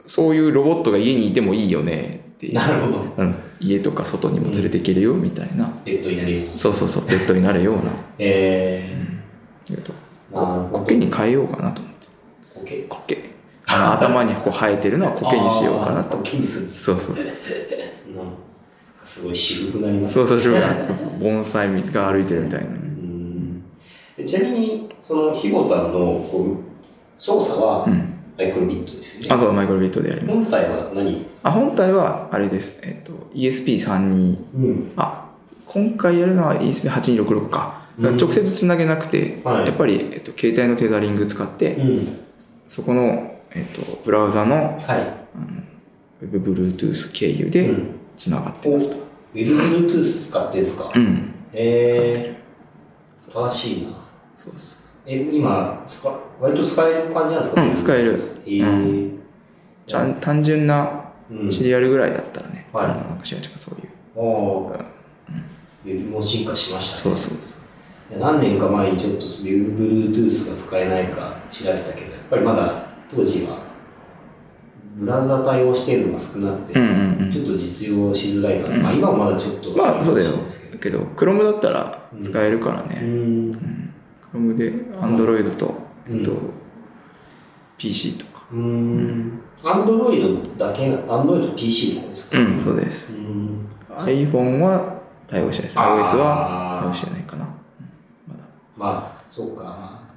[0.06, 2.98] そういうロボットが家にいてもいいよねっていう、なるほど。
[3.16, 6.58] うん、家とか外にも連れていけるよみたいな、ペットになるように。
[6.58, 8.84] そうそうそうペットになるような、え
[9.68, 9.72] えー。
[9.72, 9.82] なる
[10.32, 10.78] ほど。
[10.80, 11.94] 苔に変えようかなと思っ
[12.64, 12.86] て。
[12.88, 13.16] コケ？
[13.16, 13.30] 苔
[13.72, 16.16] あの頭にこう生えてるのは苔にしようかなと。
[16.16, 17.26] あーコケにするんですそうそうそう。
[17.28, 18.50] うん
[18.98, 24.24] すごい渋くなりますそうそうそうそうそう盆栽が歩いてるみたいな。
[24.24, 26.69] ちなみにそのヒボタンのこう
[27.20, 28.14] 操作はうん。
[28.38, 30.50] マイクロビットですよね、あそうマイクロビットでやります。
[30.50, 31.26] 本体は何？
[31.42, 32.80] あ本体はあれです。
[32.82, 34.92] えっ、と ESP32 うん。
[34.96, 35.28] あ
[35.66, 37.80] 今回やるのは ESP8266 か。
[37.98, 39.66] 直接つなげなくて、はい。
[39.66, 42.16] やっぱり、えっと、携帯のテザリング使って、うん。
[42.66, 46.24] そこの、えっと、ブラウザのはい。
[46.24, 47.88] Web-Bluetooth 経由でうん。
[48.16, 48.96] つながっておますと、
[49.34, 50.90] Web-Bluetooth 使ってんすか？
[50.94, 51.34] うん。
[51.52, 53.90] えー、素晴らしいな。
[54.34, 56.08] そうそえ今使
[56.40, 57.62] 割と使える感じなんですか？
[57.62, 58.12] うん使える。
[58.46, 59.20] えー。
[60.04, 60.14] うん。
[60.20, 61.50] 単純なうん。
[61.50, 62.84] シリアルぐらいだったらね、はい。
[62.86, 63.88] あのなんかしらちゃんそういう。
[64.16, 64.84] おー。
[65.86, 67.16] ウェブも進化しましたね。
[67.16, 67.56] そうそうそ
[68.16, 68.18] う。
[68.18, 73.58] 何年か前にちょっと Bluetooth が使えないか調べたけどやっぱりまだ当時は
[74.96, 77.30] ブラウザ対応しているのが少なくて、うんうんうん。
[77.30, 80.32] ちょっと実用しづらいから、まあ今はまだちょっとまあそうだよ。
[80.80, 80.98] けど。
[81.16, 83.89] Chrome だったら使えるからうね、ん
[84.32, 85.74] Chrome で Android と、
[86.06, 86.32] うんえっと
[87.78, 88.44] PC とか。
[88.52, 89.40] うん。
[89.64, 92.38] アンドロイドだけアンドロイド PC とかですか？
[92.38, 93.14] うんそうです。
[93.16, 93.66] うん。
[93.96, 95.78] iPhone は対応してないです。
[95.78, 97.44] iOS は対応してないかな。
[98.28, 98.40] まだ。
[98.76, 99.64] まあそうか。
[99.64, 100.10] まあ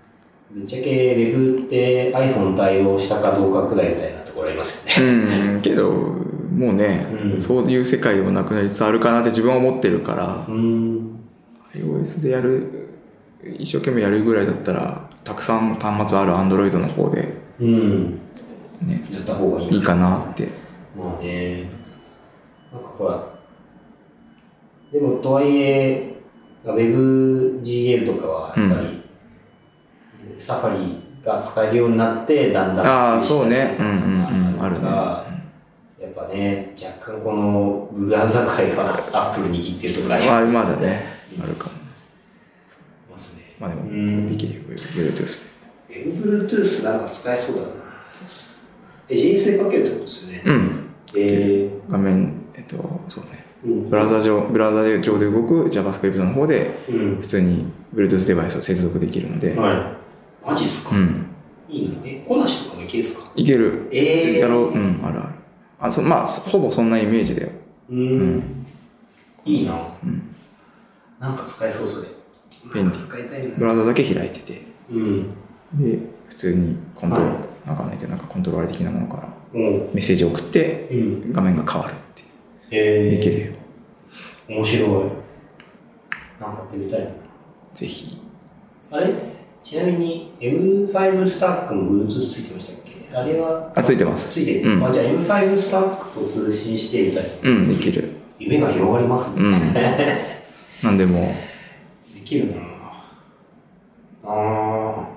[0.53, 5.53] ぶっちゃけ Web って iPhone 対応したかどうかくらいみたいなところありますよね。
[5.53, 7.41] うんけどもうね、うん。
[7.41, 11.19] そういう世界でもなくなりつつあるかなって自分は思ってるからうん。
[11.75, 12.82] iOS でやる
[13.59, 18.19] 一生懸命やるぐらいだったらたくさん端末ある Android の方でうん。
[18.81, 19.75] ねやった方がいい。
[19.75, 20.49] いいかなって。
[20.95, 21.63] まあね、
[22.71, 23.23] なんかほら、
[24.91, 26.21] でもとはいえ、
[26.63, 29.01] WebGL とかはやっぱり、
[30.37, 33.75] サファリが使えるようになって、だんだんあー普及しだしたそうね。
[33.79, 34.59] うんうんうん。
[34.59, 35.25] から
[35.99, 41.01] やっぱね、若干このブラウザ界がアップル握ってるとかまあまだね。
[41.41, 41.82] あるかも
[43.59, 45.43] まあでもうんできるよ Bluetooth
[45.89, 47.67] で Bluetooth なんか使えそうだな。
[49.09, 50.43] え、JS でかけるってことですよね。
[50.45, 50.79] うん
[51.15, 52.75] え画面えっと
[53.07, 57.15] そうねー、うんブラウザ上ブラウザで上で動く JavaScript の方でうん。
[57.21, 59.95] 普通に Bluetooth デバイスを接続できるので、は
[60.45, 60.47] い。
[60.49, 61.25] マジっすか、うん
[61.69, 62.23] いいのね。
[62.27, 63.31] こなしとかもいけるっすか？
[63.35, 64.39] いけるええー。
[64.39, 65.29] やろううんあるある
[65.79, 67.49] あそまあほぼそんなイメージだよ
[67.89, 68.65] うーん。
[69.45, 69.77] いいな。
[71.19, 72.07] なんか使えそうそれ。
[72.73, 72.97] 便利。
[73.57, 75.23] ブラウザだけ開いててうん。
[75.73, 79.61] で普通にコントロール、はなんかないけどなんかコントローラー的なものからうん。
[79.93, 80.95] メッセージを送ってう
[81.29, 81.33] ん。
[81.33, 82.23] 画面が変わるって
[82.71, 83.53] えー、できるよ
[84.49, 84.89] 面白い。
[86.41, 87.07] なんかやってみたいな。
[87.73, 88.17] ぜひ
[88.91, 89.13] あれ？
[89.61, 93.15] ちなみに M5 スタックも Bluetooth ついてましたっけ？
[93.15, 93.71] あれは？
[93.75, 97.29] あついてますついてる、うんあじゃあ M5 スタックと通信してみたいな。
[97.49, 99.41] うんできる夢が広がりますね。
[99.43, 99.51] うん
[100.83, 101.33] なんでもで
[102.23, 102.55] きるな
[104.25, 105.07] ああ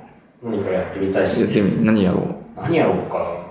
[0.42, 1.46] 何かやってみたいっすね。
[1.46, 2.20] やってみ何やろ
[2.56, 3.46] う何やろうか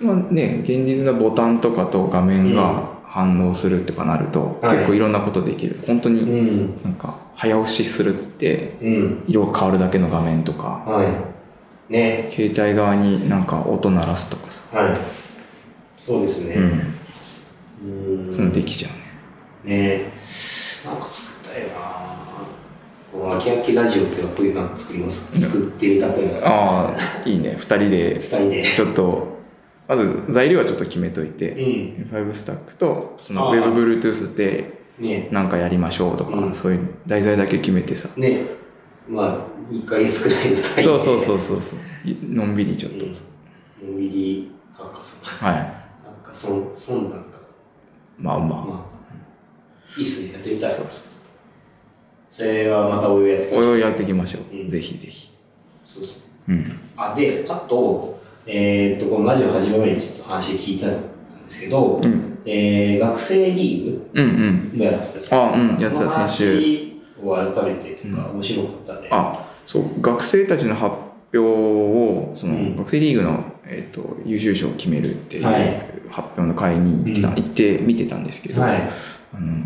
[0.00, 6.82] まあね現実のボタンとかと画面が反応するとかなると、はい結構いろんなことできる本当うにん。
[6.84, 9.24] なんか早押しするってうん。
[9.26, 11.32] 色が変わるだけの画面とかは
[11.88, 11.92] い。
[11.92, 12.28] ね。
[12.30, 14.98] 携帯側になんか音鳴らすとかさ、はい。
[15.98, 16.54] そうですね。
[17.82, 18.52] うん、うん。
[18.52, 18.88] できちゃ
[19.64, 20.12] うねね
[20.84, 22.05] なんか作ったよなこの
[23.24, 25.32] 「あきあきラジオ」っていうのはこういうなんか作ります。
[25.32, 27.56] か作ってみたくなああいいね。
[27.58, 28.14] 2人で。
[28.16, 28.62] 二人で。
[28.62, 29.36] ちょっと
[29.88, 32.10] まず材料はちょっと決めといて、うん。
[32.10, 35.28] 5スタックとその WebBluetooth でね。
[35.30, 36.54] なんかやりましょうとか、うん。
[36.54, 38.08] そういう題材だけ決めてさ。
[38.16, 38.42] ね。
[39.08, 40.82] まあ1ヶ月くらいの単位で。
[40.82, 41.78] そうそうそうそうそう。
[42.04, 43.06] いのんびりちょっと。
[43.06, 43.30] つ、
[43.82, 45.60] のんびりハッカソンはい。
[45.60, 45.72] ハ
[46.22, 47.38] ッカソンソンなんか。
[48.18, 48.96] まあまあ、まあ
[49.96, 50.32] いいっすね。
[50.32, 50.70] やってみたい。
[50.72, 51.15] そうそう
[52.36, 54.68] それはまたお湯やってくださいおいおいやっていきましょう、うん。
[54.68, 55.30] ぜひぜひ。
[55.82, 56.80] そうですねうん。
[56.94, 60.96] あであとえーっとこのラジオ始める前にちょっと話聞いたんで
[61.46, 62.38] すけど、うん。
[62.44, 64.78] えー学生リーグうんうん。
[64.78, 65.44] のやってたじゃないですか。
[65.46, 66.92] あうんやってた先週。
[67.22, 69.08] を改めてというか、面白かったね。
[69.10, 70.94] あそう学生たちの発
[71.32, 72.76] 表をその、うん。
[72.76, 75.86] 学生リーグの、えー、と優秀賞を決めるっていうはい。
[76.10, 77.34] 発表の会に行ってた、うん。
[77.36, 78.82] 行って見てたんですけど、はい。
[79.34, 79.64] あの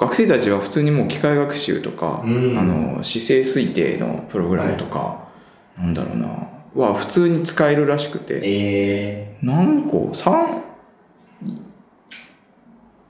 [0.00, 2.58] 学生たちは普通にもう機械学習とか、うん。
[2.58, 5.28] あの姿勢推定のプログラムとか、
[5.76, 6.48] なんだろうな。
[6.74, 8.40] は普通に使えるらしくて。
[8.42, 10.10] え何個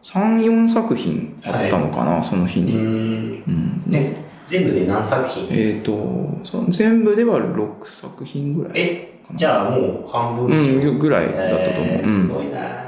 [0.03, 2.75] 34作品あったのかな、その日ー、うに。
[3.47, 3.83] うん。
[3.87, 5.47] ね、全部で何作品？
[5.51, 12.29] えっ、とその全部では6作品ぐらいえ、じゃあもう半分うんぐらいだったと思う、えーすうん。
[12.29, 12.81] ごいな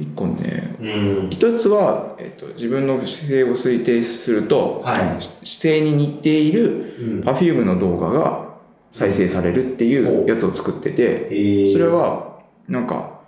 [0.00, 1.30] 1個ねうん。
[1.30, 4.96] 一つは、えっと自分の姿勢を推定すると、はい。
[5.20, 7.20] 姿勢に似ているうん。
[7.20, 8.48] Perfume の動画が
[8.90, 11.34] 再生されるっていうやつを作ってて、え。
[11.66, 13.20] ー、それ、はなんか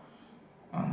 [0.73, 0.87] あの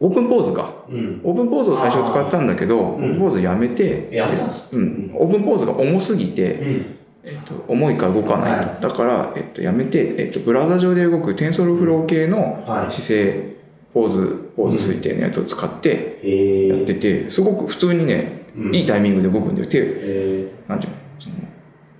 [0.00, 0.70] オープンポーズか。
[0.90, 1.20] うん。
[1.24, 2.80] オープンポーズを最初使ってたんだけど、ん。
[2.80, 6.96] オープンポーズやめて、うん、オープンポーズが重すぎて、うん。
[7.26, 8.66] えっと、重いから動かない。
[8.66, 12.92] と、はだから、えっと、やめて、えっと、ブラウザ上で動くテンソルフロー系のはい。
[12.92, 13.56] 姿勢、
[13.94, 18.74] ポーズポーズ推定のやつを使ってえー、やっててすごく普通にね、うん。
[18.74, 19.68] いいタイミングで動くんだよ。
[19.68, 20.98] 手えなんていうの？
[21.18, 21.36] その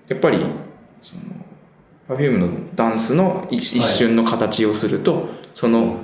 [0.08, 0.38] やっぱり
[1.00, 1.22] その
[2.08, 5.98] Perfume のダンスの一一瞬の形をするとその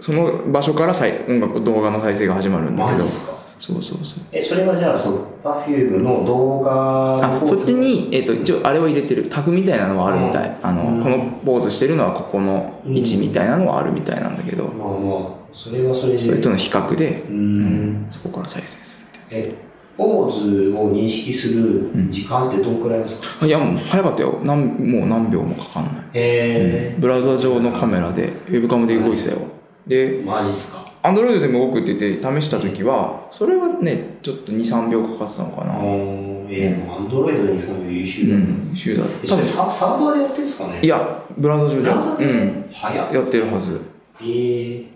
[0.00, 2.98] その場所から再音楽動画の再生が始まるー、んだけど。
[2.98, 3.43] マジっすか？
[3.64, 4.20] そうそうそう。
[4.30, 10.54] え、それはじゃあ、その、Perfume の動画あそっちに、えっと一応あれを入れてるタグみたいなのはあるみたい、うん。
[10.66, 11.02] あのうん。
[11.02, 14.94] このポーズしてるのはここの位置みたいなのはあるみたいなんだけど、まあま
[15.28, 16.18] あ、それはそれで。
[16.18, 18.06] それとの比較で、うーん。
[18.10, 19.54] そこから再生するってえ、
[19.96, 24.40] ポーズを認識する時間ってどんくらいですか、あいやもう早かったよ。
[24.42, 29.38] なんもう何秒もかかんない、へブラウザ上のカメラでウェブカムで動いてたよ、
[29.86, 30.83] でマジっすか？
[31.06, 39.04] アンドロイドでも動くって言って試した時はそれはねちょっと23秒かかってたのかあなーえー、アンドロイドにその優秀だ、うん週だ。
[39.22, 40.80] えそれササーバーでやってんですかね？
[40.82, 41.82] いやブラウザ上で。
[41.82, 42.66] ブラウザで、うん。
[42.70, 43.12] 早っ。
[43.12, 43.82] やってるはず。
[44.20, 44.86] えー、い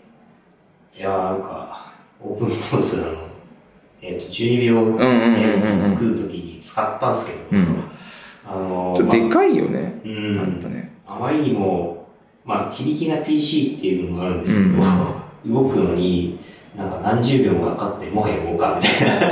[0.96, 3.28] やーなんかオープンポーズあの
[4.00, 7.84] えっ、と12秒んうんうんうん作る時に使ったんですけど、うん。
[8.46, 10.36] あのちょっとでかいよね、うん。
[10.36, 10.94] やっぱね。
[11.06, 12.08] あまりにも、
[12.46, 14.82] まあ、非力な PC っていうのもあるんですけど、
[15.48, 16.38] 動くのに、
[16.76, 19.26] なんか何十秒もかかって、もはや動かんみたいな。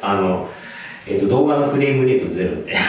[0.02, 0.48] あの、
[1.06, 2.74] えっ、と、動画のフレームレートゼロみたい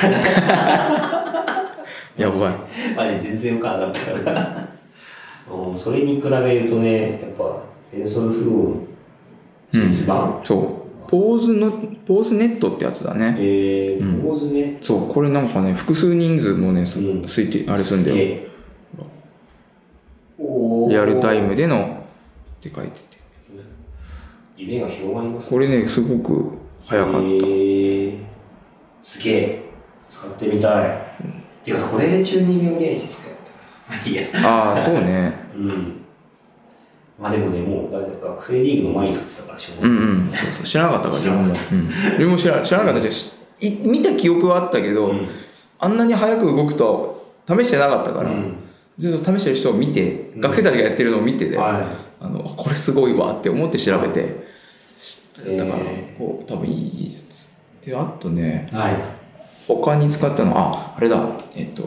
[2.17, 2.39] やばい。
[2.39, 2.55] な。
[2.95, 4.69] まで全然動かなかったから。
[5.51, 10.83] うんそれに比べるとね、やっぱ、テンソルフロー、一番、そう。
[11.09, 11.71] ポーズの
[12.05, 13.35] ポーズネットってやつだね。
[13.37, 14.77] えー、ポーズね。
[14.81, 17.21] そうこれなんかね複数人数もねすうん。
[17.21, 18.15] 推定あれするんだよ。
[20.89, 22.02] リアルタイムでの
[22.69, 23.23] って書いてて。
[24.55, 25.51] 夢が広がりますね。
[25.51, 28.23] これねすごく早かった、えー、
[29.01, 29.63] すげえ。
[30.07, 30.97] 使ってみたい、
[31.63, 35.33] てかこれで中二病使ったああそうね。
[35.55, 36.01] うん。
[37.19, 40.31] まあでもねもう学生リーグの前に使ってたからしょうがない、うんうん。
[40.31, 40.65] そうそう。
[40.65, 43.11] 知らなかったから自分も、うん、自分も知ら知らなかった。
[43.11, 45.27] しい見た記憶はあったけど、うん。
[45.79, 48.55] あんなに早く動くとは試してなかったから、うん。
[48.97, 50.41] ずっと試してる人を見て、うん。
[50.41, 51.91] 学生たちがやってるのを見てて、は
[52.23, 54.51] あのこれすごいわって思って調べて。
[55.57, 55.79] だから
[56.17, 57.49] こう多分いい技術。
[57.85, 58.95] であとねいはい。
[59.67, 61.17] 他に使ったのはああれだ。
[61.55, 61.83] えっと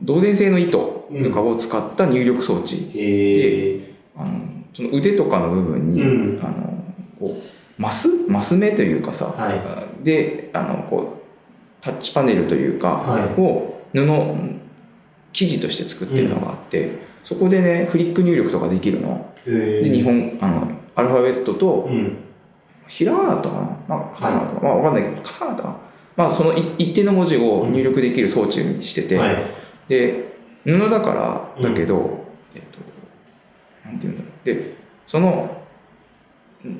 [0.00, 4.40] 導電性の糸とかを使った入力装置、えあの
[4.72, 6.44] その腕とかの部分に、うん。
[6.44, 6.84] あの
[7.18, 8.08] こうマス？
[8.28, 13.40] マス目というかさ、はであのこうタッチパネルというか、はい。
[13.40, 14.06] を布
[15.32, 19.32] 生地として作ってるのがあって、そこでね、フリック入力とかできるの。
[19.46, 22.16] へで、日本、あの、アルファベットと、うん。
[22.86, 23.54] ひらがなだったか
[23.88, 23.96] な？
[23.96, 25.76] なんかカタカナだったかな、まあわかんないけど、カタカナだったかな
[26.16, 29.36] まあ、そのい一定の文字を入力できる装置にしてて、はい。
[29.88, 32.78] で、布だから、だけど、えっと、
[33.88, 34.46] なんていうんだろう。
[34.46, 34.74] で、
[35.06, 35.62] その、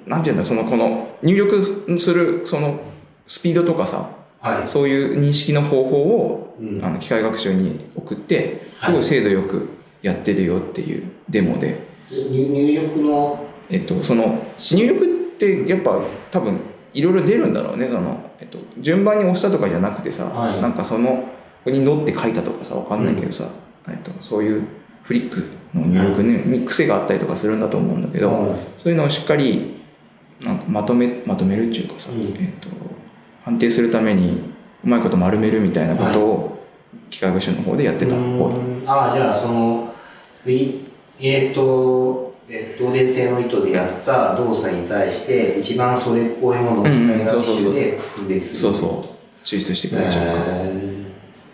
[0.07, 1.63] なんていうんだろう、その、この、入力
[1.99, 2.81] する、その、
[3.27, 4.11] スピードとかさ、
[4.41, 4.69] はい。
[4.69, 9.69] そういう認識の方法を、うんあの機械学習に送って、すはいごい精度よく
[10.03, 11.81] やってるよっていうデモで、
[12.11, 16.61] 入入力の、えっと、その入力ってやっぱ多分
[16.95, 17.89] いろいろ出るんだろうね。
[17.89, 20.63] その、えっと、順番に押したとかじゃなくてさ、はい。
[20.63, 21.25] なんかそのこ
[21.65, 23.49] こに「の」って書いたとかさわかんないけどさ、
[23.89, 24.63] えっと、そういう
[25.03, 25.45] フリック
[25.75, 29.77] の入力に,、に癖があったりとかするんだと思うんだけど、うんそういうのをしっかり
[30.45, 32.21] なんかまとめまとめるっていうかさ、うん。
[32.21, 32.27] えっ
[32.61, 32.69] と、
[33.45, 34.41] 判定するために
[34.85, 36.58] うまいこと丸めるみたいなことを
[37.11, 38.29] 機械学習の方でやってたっぽい。
[38.55, 38.89] うん。
[38.89, 39.93] ああ、じゃあ、その、
[40.47, 48.75] えっ、と、えー、導電性の糸でやった動作に対して、一番それっぽいものを機械学習で分別する。
[48.75, 50.45] そうそう抽出してくれちゃうか。
[50.45, 50.73] ら、へ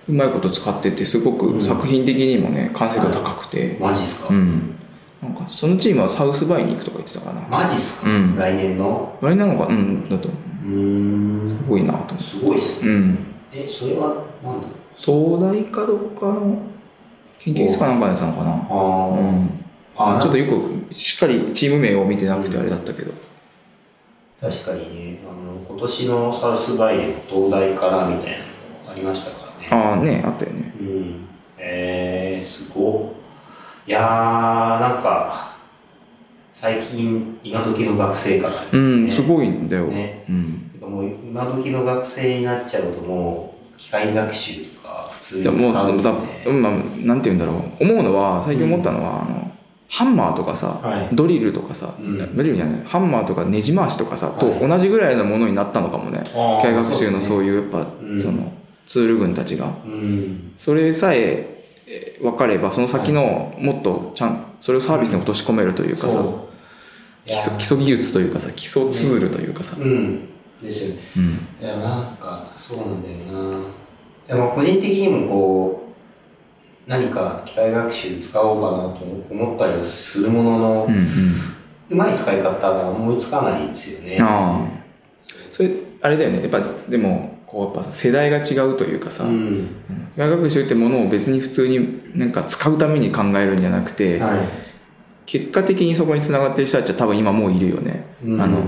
[0.08, 3.76] うまいこと使っててすごく作品的にもね完成度高くて。
[3.76, 4.76] ー、マジっすか、うん。
[5.20, 7.40] なんかそのチームはサウスバイに行くとか言ってたかな。
[7.48, 8.36] マジっすか、うん。
[8.36, 9.18] 来年の？
[9.20, 11.48] あれなのかうんだとうーん。
[11.48, 12.22] すごいなと思って。
[12.22, 12.92] すごいっすね。
[12.92, 13.18] うん。
[13.52, 14.68] え、それは、なんだ？
[14.96, 16.62] 東大かどっかの
[17.38, 18.50] 研究室かなんかのやつなのかな。
[18.52, 19.64] あー、うん。
[19.96, 23.12] あちょっとよくしっかりチーム名を見てなくてあれだったけど。
[24.40, 28.44] 確かにね、あの、今年のサウスバイでも東大からみたいなの
[28.90, 29.84] ありましたからね。
[29.84, 30.74] ああねあったよね。
[30.80, 31.28] うん。
[31.58, 33.24] えー、すごっ。
[33.86, 35.54] いやー、なんか、
[36.50, 38.80] 最近、今時の学生からですね。
[38.80, 40.24] うんすごいんだよ、ね。
[40.28, 40.70] うん。
[40.80, 46.44] もう今時の学生になっちゃうともう、機械学習とか普通に使うんですだね。
[46.46, 47.84] うんまあ、なんて言うんだろう。
[47.84, 49.50] 思うのは最近思ったのは、あの
[49.88, 51.14] ハンマーとかさ、はい。
[51.14, 52.36] ドリルとかさ、うん。
[52.36, 52.82] ドリルじゃない？
[52.84, 54.68] ハンマーとかネジ回しとかさ、とはい。
[54.68, 56.22] 同じぐらいのものになったのかもね。
[56.24, 56.32] 機
[56.62, 58.20] 械学習のそういうやっぱうん。
[58.20, 58.52] その
[58.86, 59.66] ツール群たちが。
[59.86, 60.52] うん。
[60.56, 66.48] それさええ分かればその先のもっとちゃんそれをサービスに落とし込めるというかさ、そ
[67.26, 67.28] う。
[67.28, 70.28] 基礎基礎技術というかさ基礎ツールというかさ、うん。
[70.62, 71.00] ですよね。
[71.16, 71.66] うん。
[71.66, 73.66] いや、なんか、そうなんだよな。
[74.26, 75.88] いや、まあ、個人的にもこ
[76.86, 79.00] う、何か機械学習使おうかなと
[79.30, 81.02] 思ったりはするものの、うんうん
[81.88, 84.18] うまい使い方が思いつかないんですよね。
[84.20, 84.84] ああ
[85.50, 85.70] それ
[86.00, 89.68] あれだよねやっぱでもこうやっぱさ世代が違うというかさ、うん。
[90.14, 94.48] 機械学習ってものを別に普通になんか使うために考えるんじゃなくて、はい。
[95.26, 98.62] 結果的にそこに繋がってる人たちは多分今もういるよね、うんあのう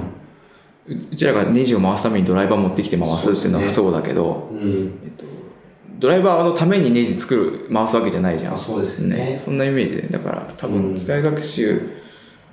[0.88, 5.00] うちらがネジを回すためにドライバー持ってきて回すっていうのはそうだけどうん。
[5.04, 5.24] えっと、
[5.98, 8.54] ドライバーのためにネジ作る回すわけじゃないじゃん。
[8.54, 9.36] あそうですよね。
[9.38, 9.96] そんなイメージ。
[10.02, 10.94] でだから多うん。
[10.94, 11.80] 分機械学習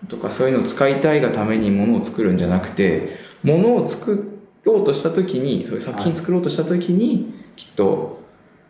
[0.08, 8.20] とかそういうのを使いたいがためにものを作るんじゃなくてものを作ろうとした時にそういう作品作ろうとした時に、きっと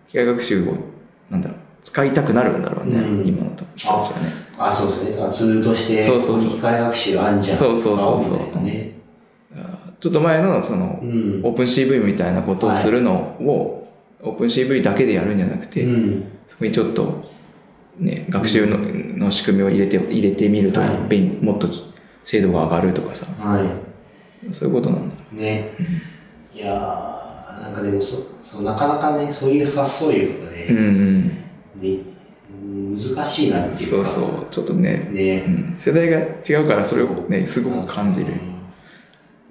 [0.07, 0.75] 機械学習を
[1.29, 3.27] なんだろう使いたくなるんだろうね、うん。
[3.27, 4.33] 今の人たちがね。
[4.57, 5.31] あ、そうですね。
[5.31, 6.49] ツールとして、そうそうそう。
[6.49, 7.57] 機械学習あんじゃん。
[7.57, 8.63] そうそうそうそう。
[8.63, 8.93] ね。
[9.99, 11.41] ちょっと前のその、うん。
[11.43, 13.82] オープン CV みたいなことをするのを、
[14.23, 16.23] オープン CV だけでやるんじゃなくて、うん。
[16.47, 17.21] そこにちょっと、
[17.97, 18.77] ね、学習の,、
[19.25, 21.67] の仕組みを入れて入れてみると、はい便もっと
[22.23, 23.77] 精度が上がるとかさは
[24.51, 25.35] そういうことなんだい。
[25.35, 25.71] ね。
[26.53, 31.27] いやー、なんかでもそ、そうなかなかね、そういう発想力がね、うんうん
[31.75, 32.13] ね
[32.95, 33.77] 難しいなっていうか。
[33.77, 35.49] そうそうちょっとね、ねう。
[35.49, 38.33] ん、世代が違うからそれをねすごく感じる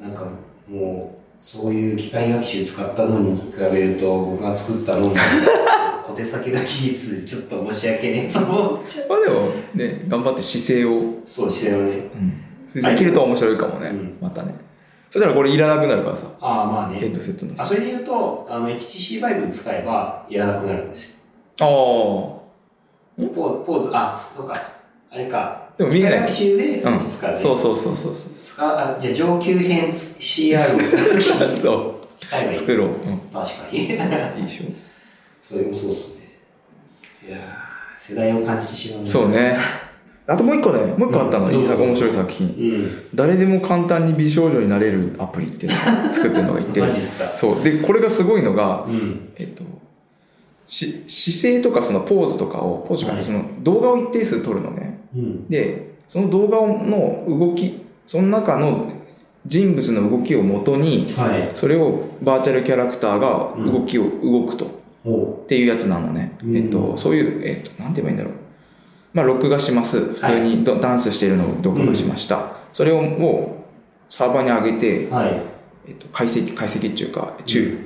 [0.00, 0.32] うんなんか
[0.68, 5.10] もうそういう機械学習使ったのに比べると僕が作ったのに
[6.06, 9.08] 小手先の技術ちょっと申し訳ねえと思っちゃう。
[9.08, 11.92] まあでもね頑張って姿勢を、そうしてるね。
[12.76, 14.54] うん、できると面白いかもね、うんまたね。
[15.10, 16.28] そしたらこれいらなくなるからさ。
[16.40, 17.00] ああまあね。
[17.00, 17.54] ヘッドセットの。
[17.56, 21.16] あそれで言うとあの HTC バイブ使えばいらなくなるんですよ。
[21.58, 24.54] ああポーポーズあそうか
[25.12, 25.68] あれか。
[25.76, 26.20] でも見えない。
[26.20, 28.32] 学習でそっち使う、うん、そうそうそうそうそう。
[28.40, 28.78] 使う。
[28.78, 30.80] あじゃあ上級編 CR を
[31.20, 31.94] 使うそう。
[32.16, 32.54] 使えばいい。
[32.54, 33.78] 作ろう、うん、確かに。
[33.84, 33.98] いいで
[34.48, 34.64] しょ。
[35.38, 37.28] それもそうっすね。
[37.28, 37.40] いやー
[37.98, 39.28] 世代を感じてしまう、そう。
[39.28, 39.54] ね。
[40.26, 41.54] あともう一個ねもう一個あったの、うん。
[41.54, 42.46] いい作面白い作品。
[42.46, 42.90] うん。
[43.14, 46.80] 誰でも簡単に美少女になれるアプリっていうのを 作ってるのがいて。
[46.80, 47.30] マジっすか。
[47.34, 47.62] そう。
[47.62, 49.28] でこれがすごいのが、うん。
[49.36, 49.64] えっと
[50.64, 53.22] し姿勢とかそのポーズとかをポーズがはい。
[53.22, 55.48] その動画を一定数撮るのねうん。
[55.48, 58.92] でその動画の動きその中の
[59.46, 61.50] 人物の動きをもとにはい。
[61.54, 66.56] それをバーチャルキャラクターが動きを動くと、おっていうやつなのね、うん。
[66.56, 68.34] えっとそういうえっとなんて言えばいいんだろう。
[69.14, 70.00] まあ、録画します。
[70.00, 73.64] 普通にドダンスしてるのを録画しました、それをも
[74.08, 75.42] うサーバーに上げて、はい。
[75.86, 77.76] えっと、解析解析っていうか、中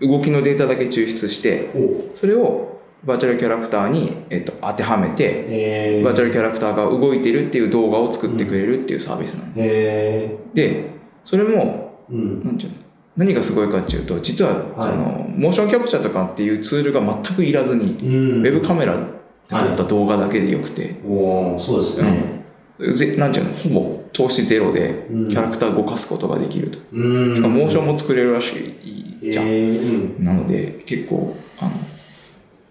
[0.00, 2.75] 動きのデータだけ抽出してほそれを
[3.06, 10.90] バーチャルキャラクターに、えっと、当てはめてえー、バーチャルキャラクターが動いてるっていう動画を作ってくれるっていうサービスなんでえで
[11.24, 12.44] それもー、うん。
[12.44, 12.78] なんていうの？
[13.16, 18.40] 何がすごいかっていうと実はその、モーションキャプチャーとかっていうツールが全くいらずに、うん。
[18.40, 19.02] ウェブカメラで
[19.48, 22.44] 撮った動画だけでよくて、おーそうですね。
[22.92, 23.54] ぜなんていうの？
[23.54, 25.28] ほぼ投資ゼロでうん。
[25.28, 27.36] キャラクター動かすことができると、うん。
[27.36, 28.54] しかもモーションも作れるらし
[29.22, 30.24] いじゃん、えー、うん。
[30.24, 31.70] なので結構あの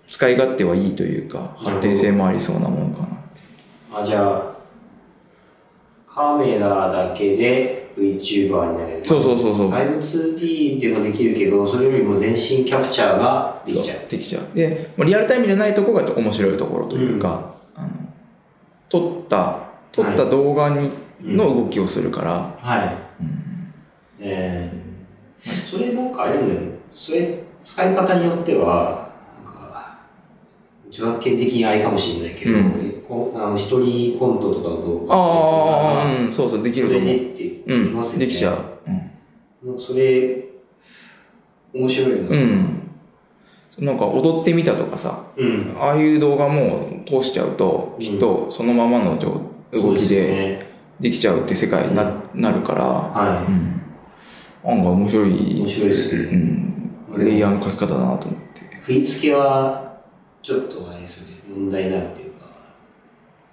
[0.08, 3.42] 使い勝手はいいというか発展性もありそうなものかなって
[3.94, 4.56] あ、じゃあ、
[6.08, 9.06] カメラだけで VTuber になれる。
[9.06, 13.98] そうそうそうそう 5-2D でもできるけど、それよりも全身キャプチャーができちゃう。
[14.10, 17.90] できちゃうでまあリアルタイムじゃないところが面白いところというか、あの
[18.90, 20.90] 撮った撮った動画に、
[21.24, 22.98] の動きをするから、はい。
[24.20, 26.80] えー、それなんかあれだよね。
[26.92, 29.05] それ、使い方によっては、
[30.96, 38.14] 著作権的にあれかもしれないけど、うんこあの一人コントとかの動画ああうんそうそうできると思うそれでってできますよね。
[38.14, 38.56] うんできちゃう
[38.88, 39.06] うん
[39.78, 40.46] それ、
[41.74, 42.30] 面白いな。
[42.30, 42.92] うん。
[43.80, 45.76] なんか踊ってみたとかさ、うん。
[45.80, 49.42] ああいう動画も通しちゃうと、きっとそのままの状
[49.72, 50.70] 動きでね
[51.00, 53.82] できちゃうって世界にななるから、はうん。
[54.72, 55.30] 案外面白い、
[55.62, 56.24] 面白いですね
[57.12, 57.26] うん。
[57.26, 58.62] レイヤーの書き方だなと思って。
[58.62, 58.66] い。
[58.82, 59.85] 振り付けは、
[60.46, 62.46] ちょっとあれですよね、問題になるっていうか。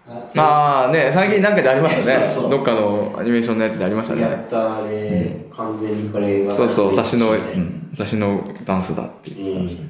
[0.06, 2.50] あまあね、最近なんかでありましたね。
[2.50, 4.44] どっかのアニメーションのやつでありましたやね。
[4.44, 6.52] ったね、完全にこれが。
[6.52, 9.88] そうそう、私の、うん、私のダンスだって言ってたましたね。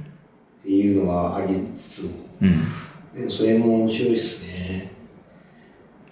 [0.63, 2.11] ていうのはありつつも。
[2.43, 2.61] うん。
[3.17, 4.93] でもそれも面白いですね。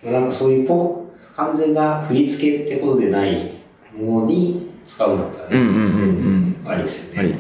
[0.03, 3.53] なんかそういうポ完全な振り付けってことでない
[3.97, 7.37] ものに使うんだったら全然ありですよね。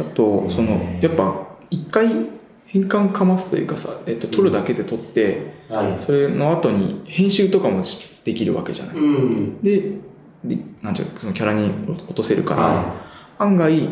[0.00, 1.41] あと、その、やっぱ、
[1.72, 2.06] 一回
[2.66, 5.98] 変換かますというかさ、えっと、撮るだけで撮って、はい。
[5.98, 8.96] それの後に編集とかもしできるわけじゃない。
[8.96, 9.62] うん。
[9.62, 9.80] で、
[10.44, 12.94] でなんていうのそのキャラに落とせるから、は
[13.38, 13.86] 案外、え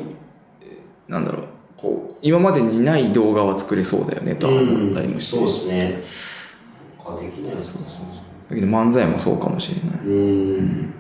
[1.09, 5.37] ーなんだろう、こう、今までにない動画は作れそうだよねとは思ったりもして。
[5.37, 6.03] そうですね。
[7.05, 7.85] なんかできないのかな。
[8.51, 10.01] だけど漫才もそうかもしれない。
[10.01, 10.95] うん。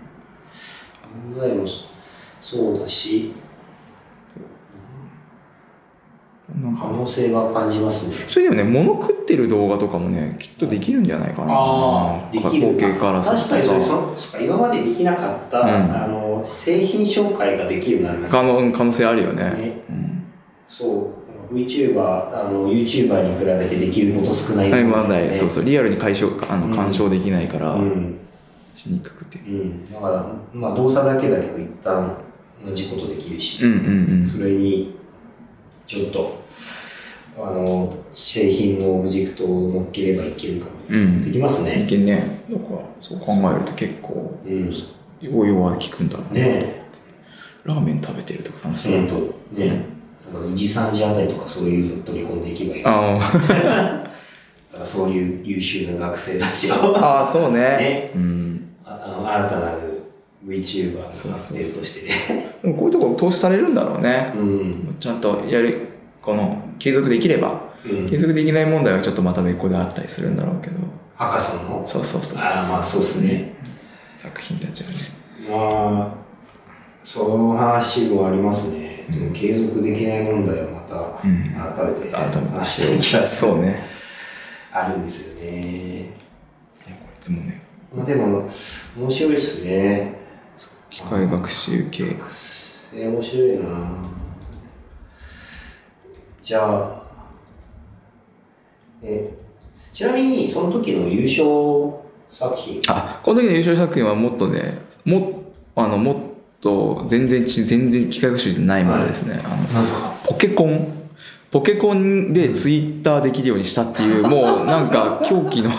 [1.35, 1.64] 漫才も
[2.41, 3.33] そうだし、
[4.35, 4.51] なんか
[6.78, 8.14] 可能性が感じますね。
[8.28, 11.53] それでもね、物食ってる動画とかもね、きっとできるんじゃないかな。
[11.55, 12.76] ああ、できる。
[13.01, 19.44] から確かにそれそ今までできなかった、うんあの製品紹介ができるようになりました可能可能性あるよね。
[19.44, 19.82] ね。
[19.88, 20.24] うん
[20.66, 21.12] そ
[21.51, 28.18] う、VTuber、あの YouTuber に比べてできること少ないはい、まだねそうそう、リアルに解消あのうん干渉できないから、うん。
[28.74, 29.38] しにくくて。
[29.40, 29.84] うん。
[29.84, 32.16] だから、まあ動作だけだけど一旦
[32.64, 34.99] 同じことできるし、うんうんそれに
[35.91, 36.41] ちょっと、
[37.36, 40.72] あの、製品のオブジェクトを乗っければいけるかも。
[40.88, 40.95] うん。
[40.95, 41.24] うん。
[41.24, 41.84] できますいね。
[41.88, 42.43] けんね。
[42.49, 44.70] だから、そう考えると結構、うん。
[45.34, 46.43] 応用は効くんだろうね。
[46.43, 46.84] ね
[47.64, 48.99] ラーメン食べてるとか楽しそう。
[48.99, 49.84] 本当ね。
[50.32, 52.82] なんか2時3時あたりとかそういうの取り込んでいけばいい。
[52.86, 57.59] だあからそういう優秀な学生たちをあ、ああ、そうね。
[57.59, 58.68] ねうん。
[58.84, 59.89] ああの新たなる
[60.45, 62.55] VTuber の発展としてね。
[62.62, 64.32] でもこういうとこ投資されるんだろうね。
[64.36, 64.97] うん。
[64.99, 65.88] ちゃんとやる、
[66.22, 70.76] この、継続できれば、うん継続できない問題はちょっとまた別個であったりするんだろうけど。
[71.14, 72.38] ハッカソンのそうそうそうそう。
[72.38, 73.55] ああ、まあそうっすね。
[74.16, 74.97] 作品たちはね。
[75.51, 76.14] まあ、
[77.03, 79.07] その話もありますね。
[79.11, 83.53] その継続できない問題はまたうん改めて改めて話したい気がする。
[83.53, 83.82] そうね。
[84.72, 86.01] あるんですよね。
[86.01, 87.62] いやこいつもね、
[87.95, 88.49] まあでも、
[88.99, 90.20] 面白いっすね。
[91.05, 92.05] 機械学習系。
[92.94, 93.64] えー、面白いな
[96.40, 97.03] じゃあ、
[99.03, 99.32] え、
[99.92, 102.80] ちなみに、その時の優勝作品。
[102.88, 105.42] あ、この時の優勝作品はもっとね、も
[105.76, 106.16] あのもっ
[106.61, 109.40] と全然ち、全然機械学習じゃないものですね。
[109.44, 110.14] あのなんすか？
[110.24, 110.88] ポケコン
[111.51, 115.70] ポケコンでツイッターできるようにしたっていう、もうなんか狂気の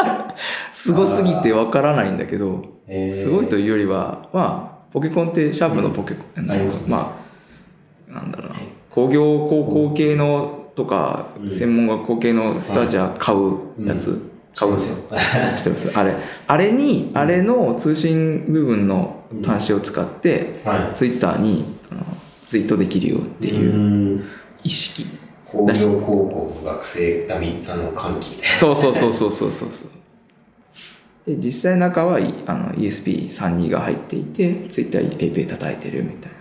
[0.72, 3.14] すごすぎてわからないんだけど、えー。
[3.14, 6.90] すごいというよりは、まあ、ポケコンってシャープのポケコン、あのありますね。
[6.92, 7.16] ま
[8.10, 8.58] あ、なんだろうな、
[8.90, 14.20] 工業高校系のとか、専門学校系の人たちは買うやつ、
[14.54, 14.96] 買うんですよ。
[15.56, 15.98] してます。
[15.98, 16.14] あれ。
[16.46, 22.04] あれに、あれの通信部分の端子を使って、はツイッターにあの
[22.44, 23.50] ツイートできるよってい。
[23.50, 24.24] いうう
[24.62, 25.06] 意識。
[25.46, 29.90] 工業高校の学生ダミあの歓喜みたいそうそうそうそうそうそうそう
[31.26, 36.32] で実際中はいあの ESP32 が入っていて TwitterAPI 叩いてるみたい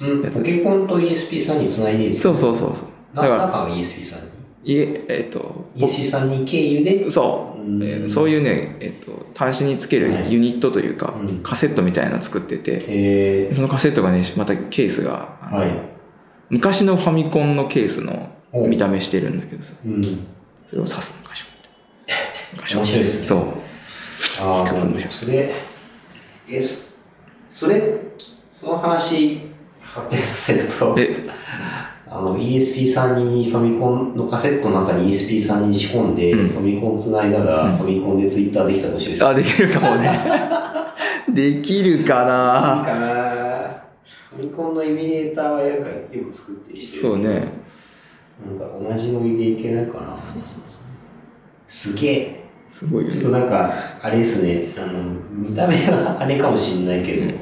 [0.00, 0.06] な。
[0.08, 2.88] な、うん、ポケコンと ESP3 につないでるんですそかうそうそうそう。
[3.14, 4.36] だなから中が ESP3 に？
[4.64, 7.10] いええっ、と ESP3 に経由で？
[7.10, 7.82] そう、うん。
[7.82, 10.32] えーそういうね、えっと端子につけるはい。
[10.32, 11.42] ユニットというか、うん。
[11.42, 12.84] カセットみたいなの作ってて。
[12.88, 15.70] えそのカセットがねまたケースがはい、
[16.48, 19.74] 昔のファミコンのケースのお見た目してるんだけどさ。
[19.84, 20.02] うん、
[20.66, 21.52] それを刺すのガションっ
[22.66, 22.74] て。
[22.76, 23.26] 面白いですね。
[23.26, 23.75] そう
[24.40, 24.66] ああ
[25.08, 25.50] それ
[26.48, 26.84] えそ
[27.48, 27.98] それ
[28.50, 29.40] その話
[29.82, 31.26] 発展させるとえ。
[32.08, 36.48] あの ESP32 にファミコンのカセットの中に ESP32 に仕込んで、うん。
[36.48, 39.26] ファミコンつないだら、ファミコンでツイッターできたら面白いです。
[39.26, 40.20] あできるかもね。
[41.28, 42.82] できるかな。
[42.84, 43.82] かな。
[44.30, 47.26] ファミコンのエミュレーターはなんかよく作ってそうね。
[47.28, 50.16] なんか同じノリでいけないかな。
[51.66, 54.74] すげえすごいよちょっとねなんかあれですね。
[54.76, 57.32] あの見た目はあれかもしれないけど、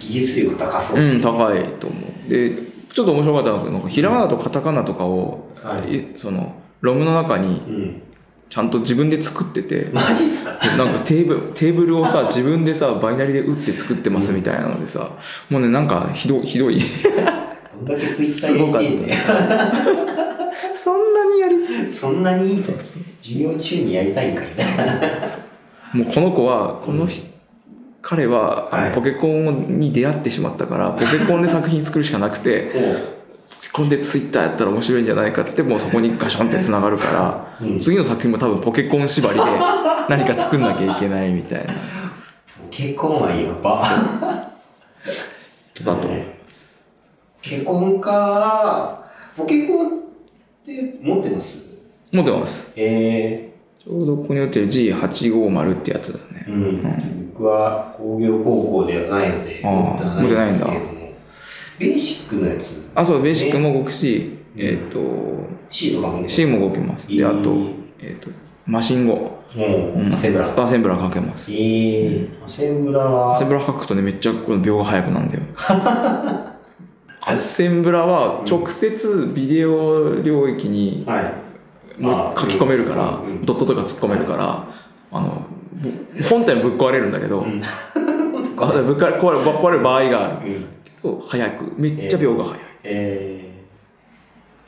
[0.00, 2.30] 技術力高そうっすうん高いと思う。
[2.30, 2.52] で
[2.92, 5.96] ちょっと面白かったのがひらがなとカタカナとかを、はい。
[5.96, 8.02] えそのロムの中にうん。
[8.48, 9.90] ちゃんと自分で作ってて。
[9.92, 10.76] マジっすか？
[10.76, 15.10] なんかテーブルテーブルをさ自分でさバイナリで打って作ってますみたいなのでさ
[15.50, 16.78] もうねなんかひどひどい。
[16.78, 19.14] どんだけツイッター入れてんね
[20.76, 21.05] そん
[21.90, 22.58] そんなに？
[22.60, 23.02] そうそう。
[23.20, 24.46] 授業中にやりたいんかい
[25.96, 27.26] もうこの子はこの人、
[28.02, 28.94] 彼は、あのはい。
[28.94, 37.78] ポケコンに出会ってしまったからポケコンで作品作るしかなくて ポケコンでツイッターやったら面白いんじゃないかっつってもうそこにガションってつながるから、うん。
[37.78, 39.44] 次の作品も多分ポケコン縛りで
[40.08, 41.72] 何か作んなきゃいけないみたいな。
[41.72, 41.72] ポ
[42.70, 43.80] ケコンはやば。
[45.84, 46.08] だと。
[46.08, 49.04] 思うポケコンか。
[49.36, 49.90] ポケコンっ
[50.64, 51.65] て持ってます？
[52.12, 52.72] 持ってます。
[52.76, 56.44] えちょうどここに売ってる G850 ってやつだね。
[56.48, 60.96] ーうん、僕は工業高校ではないのであー持ってはないんですけれど持も。
[61.78, 62.90] ベーシックのやつ。
[62.94, 64.98] あそうベーシックも動くし、えっ、と
[65.68, 67.08] C とかもね C も動きます。
[67.08, 67.54] であと,、
[68.00, 68.30] えっと
[68.66, 69.14] マシン語。
[69.14, 71.52] もうアセブラアセンブラーかけます。
[71.52, 75.42] えー、アセンブラはアセンブラ書くとねめっちゃこの秒が速くなるんだよ。
[77.20, 81.45] アセンブラ は直接ビデオ領域にはい
[81.98, 83.44] 書き込めるからうん。
[83.44, 84.64] ドットとか突っ込めるから
[85.12, 87.60] あのぶ本体もぶっ壊れるんだけど、 ぶっ
[88.56, 90.50] 壊れ壊れる場合がある。
[90.50, 90.66] うん。
[90.84, 93.64] けど速くめっちゃ秒が速い、え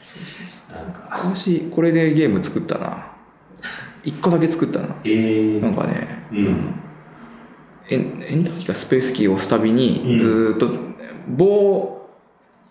[0.00, 1.22] ー、なんか。
[1.24, 3.06] 昔これでゲーム作ったな。
[4.04, 4.86] 1個だけ作ったな。
[5.04, 6.26] えー、なんかね。
[6.32, 6.74] うん。
[7.90, 10.18] エンエンターキーかスペースキーを押すたびにうん。
[10.18, 10.68] ずーっと
[11.28, 11.97] 棒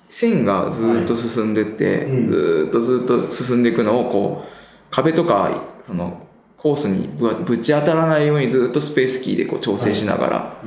[0.10, 2.28] 線がずーっと進んでって、うん。
[2.28, 4.48] ずーっとずーっと進んでいくのをこう
[4.90, 6.28] 壁とかその
[6.58, 10.58] コースにぶぶち当たらないようにずーっとスペースキーでこう調整しながら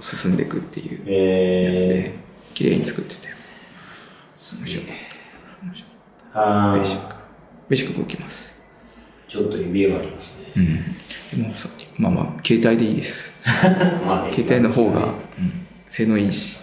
[0.00, 2.14] 進んでいくっていうえー、やつで
[2.54, 3.28] 綺麗に作ってて。
[4.32, 4.82] すげえ
[6.32, 6.74] あー。
[6.74, 7.14] ベーシック。
[7.68, 8.54] ベーシック動きます。
[9.28, 10.52] ちょっと指がありますね。
[10.56, 11.42] うん。
[11.42, 13.34] でもそうまあまあ携帯でいいです。
[14.06, 14.32] まあね。
[14.34, 15.66] 携帯の方が、うん。
[15.86, 16.58] 性能いいし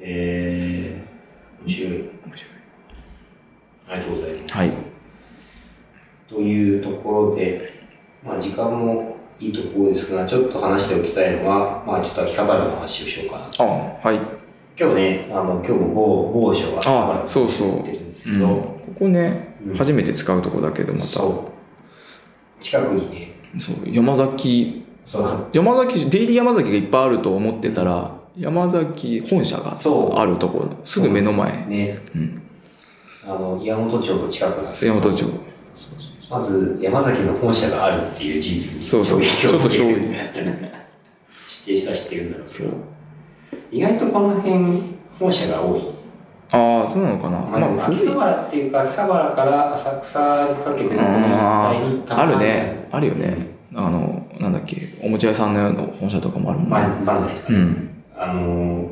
[0.00, 1.92] えー、面白い。
[1.92, 2.50] 面白い。
[3.88, 4.54] ありがとうございます。
[4.54, 4.70] はい。
[6.28, 7.72] というところで、
[8.24, 13.44] まあ、時間もいいところですが、ちょっと話しておきたいのは、まあ、ちょっと秋葉原の話をしようかな。
[13.58, 14.40] あはい。
[14.78, 19.76] 今日ね、あの今日も某某所があそうそうてるんですうんけど、ここね、うん。
[19.76, 21.04] 初めて使うとこだけどまた。
[21.04, 21.26] そう。
[21.26, 21.52] そ
[22.58, 22.62] う。
[22.62, 23.32] 近くにね、
[23.92, 24.86] 山崎。
[25.04, 31.66] そう、山崎デイリー山崎がいっぱいあると思ってたら山崎本社がそうあるところすぐ目の前。
[31.66, 32.42] ね、うん。
[33.24, 35.24] あの、岩本町の近くなんです山本町。
[36.30, 39.20] まず山崎の本社があるっていう事実にそうそう。
[39.20, 42.76] ちょっと衝知ってる人は知ってるんだろうけそうど、
[43.72, 44.82] 意外とこの辺
[45.18, 45.82] 本社が多い。
[46.52, 47.38] ああそうなのかな。
[47.40, 52.88] まあ、秋葉原っていうか秋葉原から浅草にかけてのこのあ一帯にーあるね。
[52.92, 53.48] あるよね。
[53.74, 54.88] あのなんだっけ。
[55.02, 57.04] おもちゃ屋さんの本社とかもあるもんね。
[57.04, 57.52] バンダイとか。
[57.52, 57.89] ね、うん
[58.22, 58.90] あのー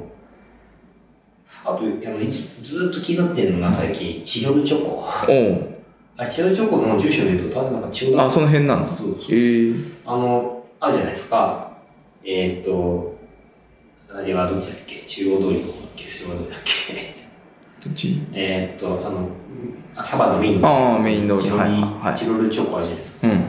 [1.64, 5.02] あとあのいつずーっと気になってるのが最近チロルチョコ。
[5.28, 5.68] おう。
[6.16, 8.86] あれチロルチョコの住所で言うとなんか千代田あその辺なんだ。
[8.86, 9.72] そうそうええ。
[10.04, 11.72] あのあるじゃないですか。
[12.24, 13.16] えーっと
[14.10, 14.96] あれはどっちだっけ？
[15.00, 16.04] 中央通りの方だっけ？
[16.04, 17.17] 中央通りだっけ？
[18.32, 19.28] えーっとあの
[19.96, 22.16] 秋葉原のメインああメイン通りはい。
[22.16, 23.26] チロルチョコあるじゃないですか。
[23.28, 23.44] うん。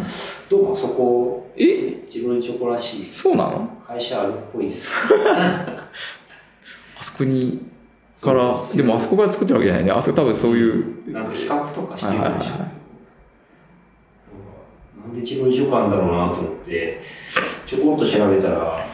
[0.50, 1.52] どうもあそこ。
[1.56, 2.04] え？
[2.08, 3.68] チロルチョコらしいそうなの？
[3.86, 4.88] 会社あるっぽいです。
[7.00, 7.68] あそこに
[8.22, 9.92] からでもあそこから作ってるわけじゃないね。
[9.92, 11.12] あそこ多分そういう。
[11.12, 12.66] なんか比較とかしてるんでしょ、なんか
[15.06, 17.02] なんでチロルチョコあんだろうなと思って
[17.66, 18.86] ちょこっと調べたら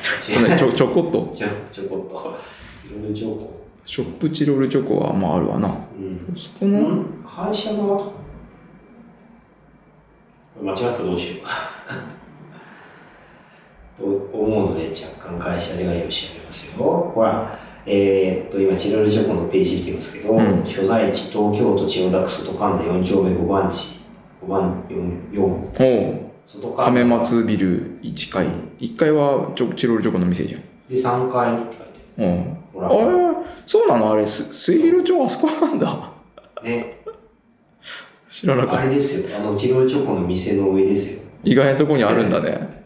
[0.57, 1.31] ちょちょこっと。
[1.33, 2.37] ちょこっと。
[2.81, 5.67] チロルチョコショップチロルチョコはまああるわな。
[5.67, 6.17] うん。
[6.35, 7.77] そこの会社が
[10.61, 11.47] 間違ったらどうしよう。
[14.01, 17.11] と思うので若干会社ではよし上げますよ。
[17.13, 20.65] ほらえーっと今チロルチョコのページ見てますけど、うん。
[20.65, 23.99] 所在地東京都千代田区外神田4丁目5番地。
[24.43, 25.69] 5番 4, 4おう。
[26.43, 28.47] 外神田亀松ビル1階。
[28.79, 30.61] 1階はチョチロルチョコの店じゃん。
[30.89, 33.47] で3階って書いてうんほらあれ？
[33.65, 34.11] そうなの？
[34.11, 36.11] あれす末広町あそこなんだ。
[36.61, 36.97] ね。
[38.27, 38.81] 知らなかった。
[38.81, 39.37] あれですよ。
[39.37, 41.21] あのチロルチョコの店の上ですよ。
[41.43, 42.85] 意外なとこにあるんだね。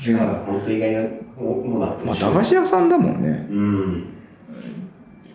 [0.00, 1.02] 全なんか本当意外な
[1.36, 3.46] もものだったまあ駄菓子屋さんだもんね。
[3.48, 4.04] うん。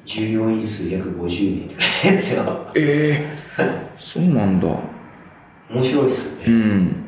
[0.03, 2.65] 従業員数約50名って書いてあるんですよ。
[2.75, 4.67] ええそうなんだ。
[5.69, 6.43] 面白いっすよね。
[6.47, 7.05] うん。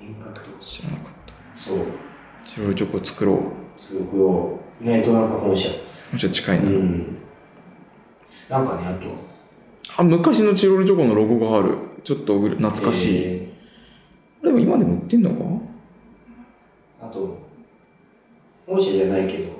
[0.00, 0.58] 遠隔とか。
[0.60, 1.34] 知らなかった。
[1.54, 1.78] そう。
[2.44, 3.38] チロルチョコ作ろう。
[3.80, 5.68] すごく、意外となんか本社。
[5.70, 5.74] も
[6.14, 7.16] うちょっと近いうな、ん。
[8.48, 11.78] なんかね、あと、あ昔のチロルチョコのロゴがある。
[12.04, 13.48] ちょっと懐かしい、え
[14.44, 15.36] でも今でも売ってんのか？
[17.02, 17.38] ーあと、
[18.64, 19.50] 本社じゃないけど、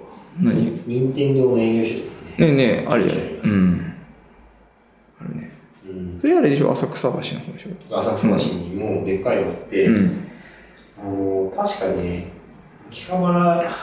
[0.41, 0.81] 何？
[0.87, 2.07] 任天堂の営業所とか
[2.39, 2.47] ね。
[2.47, 3.51] ねえねえあるよちょいちょいあります。
[3.51, 3.95] うん。
[5.21, 5.51] あるね。
[5.89, 6.21] うん。
[6.21, 6.71] それあれでしょ？
[6.71, 7.99] 浅草橋の方でしょ？
[7.99, 10.29] 浅草橋にもでっかいのがあって、うん。
[11.01, 12.29] あの、確かね、
[12.89, 13.75] 秋葉原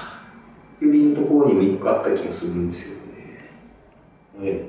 [0.84, 2.96] 郵便のところにも一個あった気がするんですよ
[4.40, 4.46] ね。
[4.46, 4.60] でも、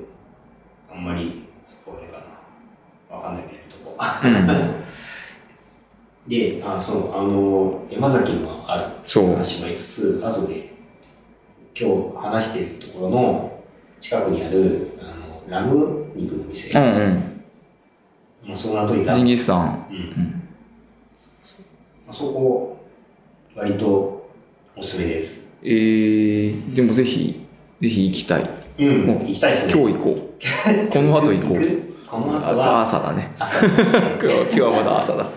[0.93, 2.19] あんまりそこはあれか
[3.09, 3.17] な。
[3.17, 3.97] わかんないけど、とこ。
[6.27, 10.73] で、あ、そう、あの、山崎にもあるそう話もしつつ、あとで、
[11.77, 13.63] 今日話しているところの
[13.99, 16.79] 近くにある、あの、ラム肉の店。
[16.79, 17.35] うんうん
[18.45, 19.85] まあ、その後にジンギスカン
[22.07, 22.77] あそこ、
[23.55, 24.29] 割と
[24.77, 25.44] おすすめです。
[25.67, 27.43] えー、でもぜひ
[27.81, 28.49] ぜひ行きたい。
[28.77, 29.73] うん、もう行きたいですね。
[29.73, 30.89] 今日行こう。
[30.93, 32.07] この後行こう。
[32.07, 33.31] この後あは朝だね。
[33.39, 35.27] 朝、うん、今日今日はまだ朝だ。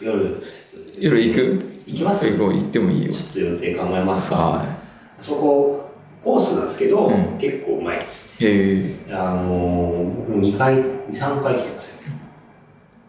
[0.00, 1.00] 夜、ちょっと。
[1.00, 1.62] 夜行く？
[1.86, 2.26] 行きます？
[2.36, 3.12] 行ってもいいよ。
[3.12, 4.36] ちょっと予定考えますか。
[4.36, 4.64] は
[5.18, 5.90] そこ、
[6.22, 7.38] コースなんですけど、うん。
[7.38, 8.94] 結構うまいっつって。
[9.10, 11.96] あのー、僕も2回、3回来てますよ。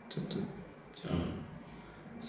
[0.10, 0.36] ちょっと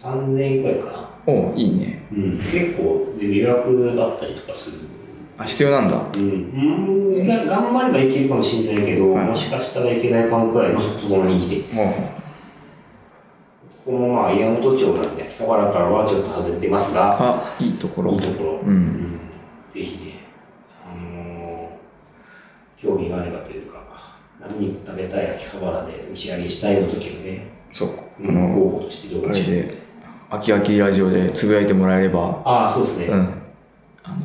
[0.03, 1.09] 3000円くらいかな。
[1.27, 2.05] おいいね。
[2.13, 4.79] うん、結構で予約だったりとかする。
[5.39, 6.05] あ必要なんだ。
[6.15, 9.27] うん、うん、が頑張ればいけるかもしれないけど、はい。
[9.27, 12.03] もしかしたらいけないかもくらいのそこの人気店です。
[13.85, 18.13] ここもまあ岩本町なんで秋葉原からはちょっと外れてますが、あいいところ。
[18.13, 18.69] いいところ、うん。
[18.69, 19.21] うん。
[19.69, 20.15] ぜひね、
[20.85, 23.81] あのー興味があればというか、
[24.41, 27.91] 何肉食べたい秋葉原で打ち上げしたいの時のね、そう。
[28.21, 29.82] うんあの候補としてどうあでしょう。
[30.33, 33.07] れで秋秋ラジオでつぶやいてもらえればああ、そうですね。
[33.07, 33.21] うん。
[34.05, 34.17] あの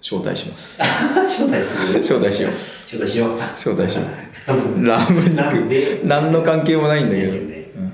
[0.00, 0.80] 招待します。
[1.24, 1.98] 招待する？
[2.00, 2.52] 招待しよう。
[2.86, 3.38] 招待しよう。
[3.54, 4.06] 招待しよう。
[4.84, 5.34] ラム肉。
[5.36, 7.38] なんで、何の関係もないんだけど、ね
[7.76, 7.92] うん。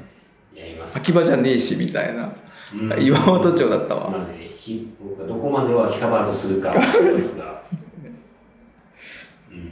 [0.58, 0.96] やります。
[0.98, 2.30] 秋葉じゃねえしみたいな、
[2.74, 3.02] うん。
[3.02, 6.78] 岩本町だったわ、なので、ひ僕がどこまでを秋葉原とするか思
[7.08, 7.62] いますが、
[9.52, 9.70] うん、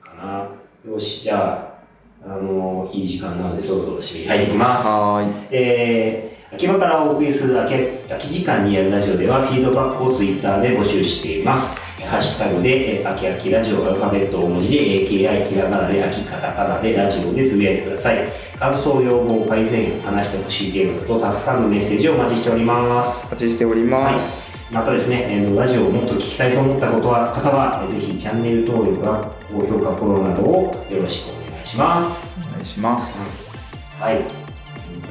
[0.00, 0.48] かな。
[0.90, 1.76] よし、じゃ
[2.24, 4.86] あ、あのいい時間なので、そろそろ締めに入ってきます。
[4.88, 5.32] はーい。
[5.50, 7.74] えー秋葉からお送りする秋
[8.08, 11.76] 空き時間にやるラジオではフィードバックをツイッターで募集しています。
[12.06, 18.28] ハッシュタグで、えー、秋秋ラジオアルファベット大文字で AKI ひらがなで秋カタカナでラジオでつぶやいてください。
[18.60, 23.26] 感想、要望、改善、話してほしい程度とたくさんのメッセージをお待ちしております。
[23.26, 24.52] お待ちしておりはいます、。
[24.70, 29.20] またですね、えーラジオをもっと聞きたいと思ったことは方は、えーぜひチャンネル登録や
[29.52, 32.38] 高評価、フォローなどをよろしくお願いします。
[32.40, 34.45] お願いしますはい。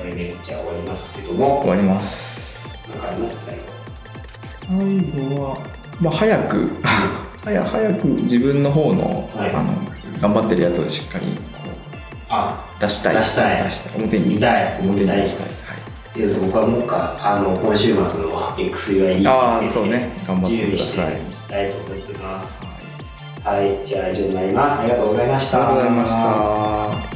[0.05, 2.59] 4回目じゃあ終わりますけども、終わります。
[2.91, 3.45] なんかあります？
[3.45, 3.61] 最後。
[4.67, 5.57] 最後は
[6.01, 6.69] まあ早く。
[7.43, 9.49] 早 早く自分の方の,、はい。
[9.51, 9.73] あの
[10.21, 11.31] 頑張ってるやつをしっかりこ
[12.29, 13.15] あ、う出したい。
[13.15, 13.63] 出したい。
[13.63, 13.93] 出したい。
[13.97, 14.35] 表に。
[14.35, 14.77] 見たい。
[14.81, 15.63] 表に見たいで出す。
[15.63, 20.11] したい、っていうと僕はもうか、あの、今週末の XUI あーそうね。
[20.27, 21.05] 頑張ってください。
[21.05, 22.57] 自由にしていきたいと思ってます。
[23.43, 24.79] はい、じゃあ以上になります。
[24.79, 25.59] ありがとうございました。
[25.59, 27.14] はい、ありがとうございました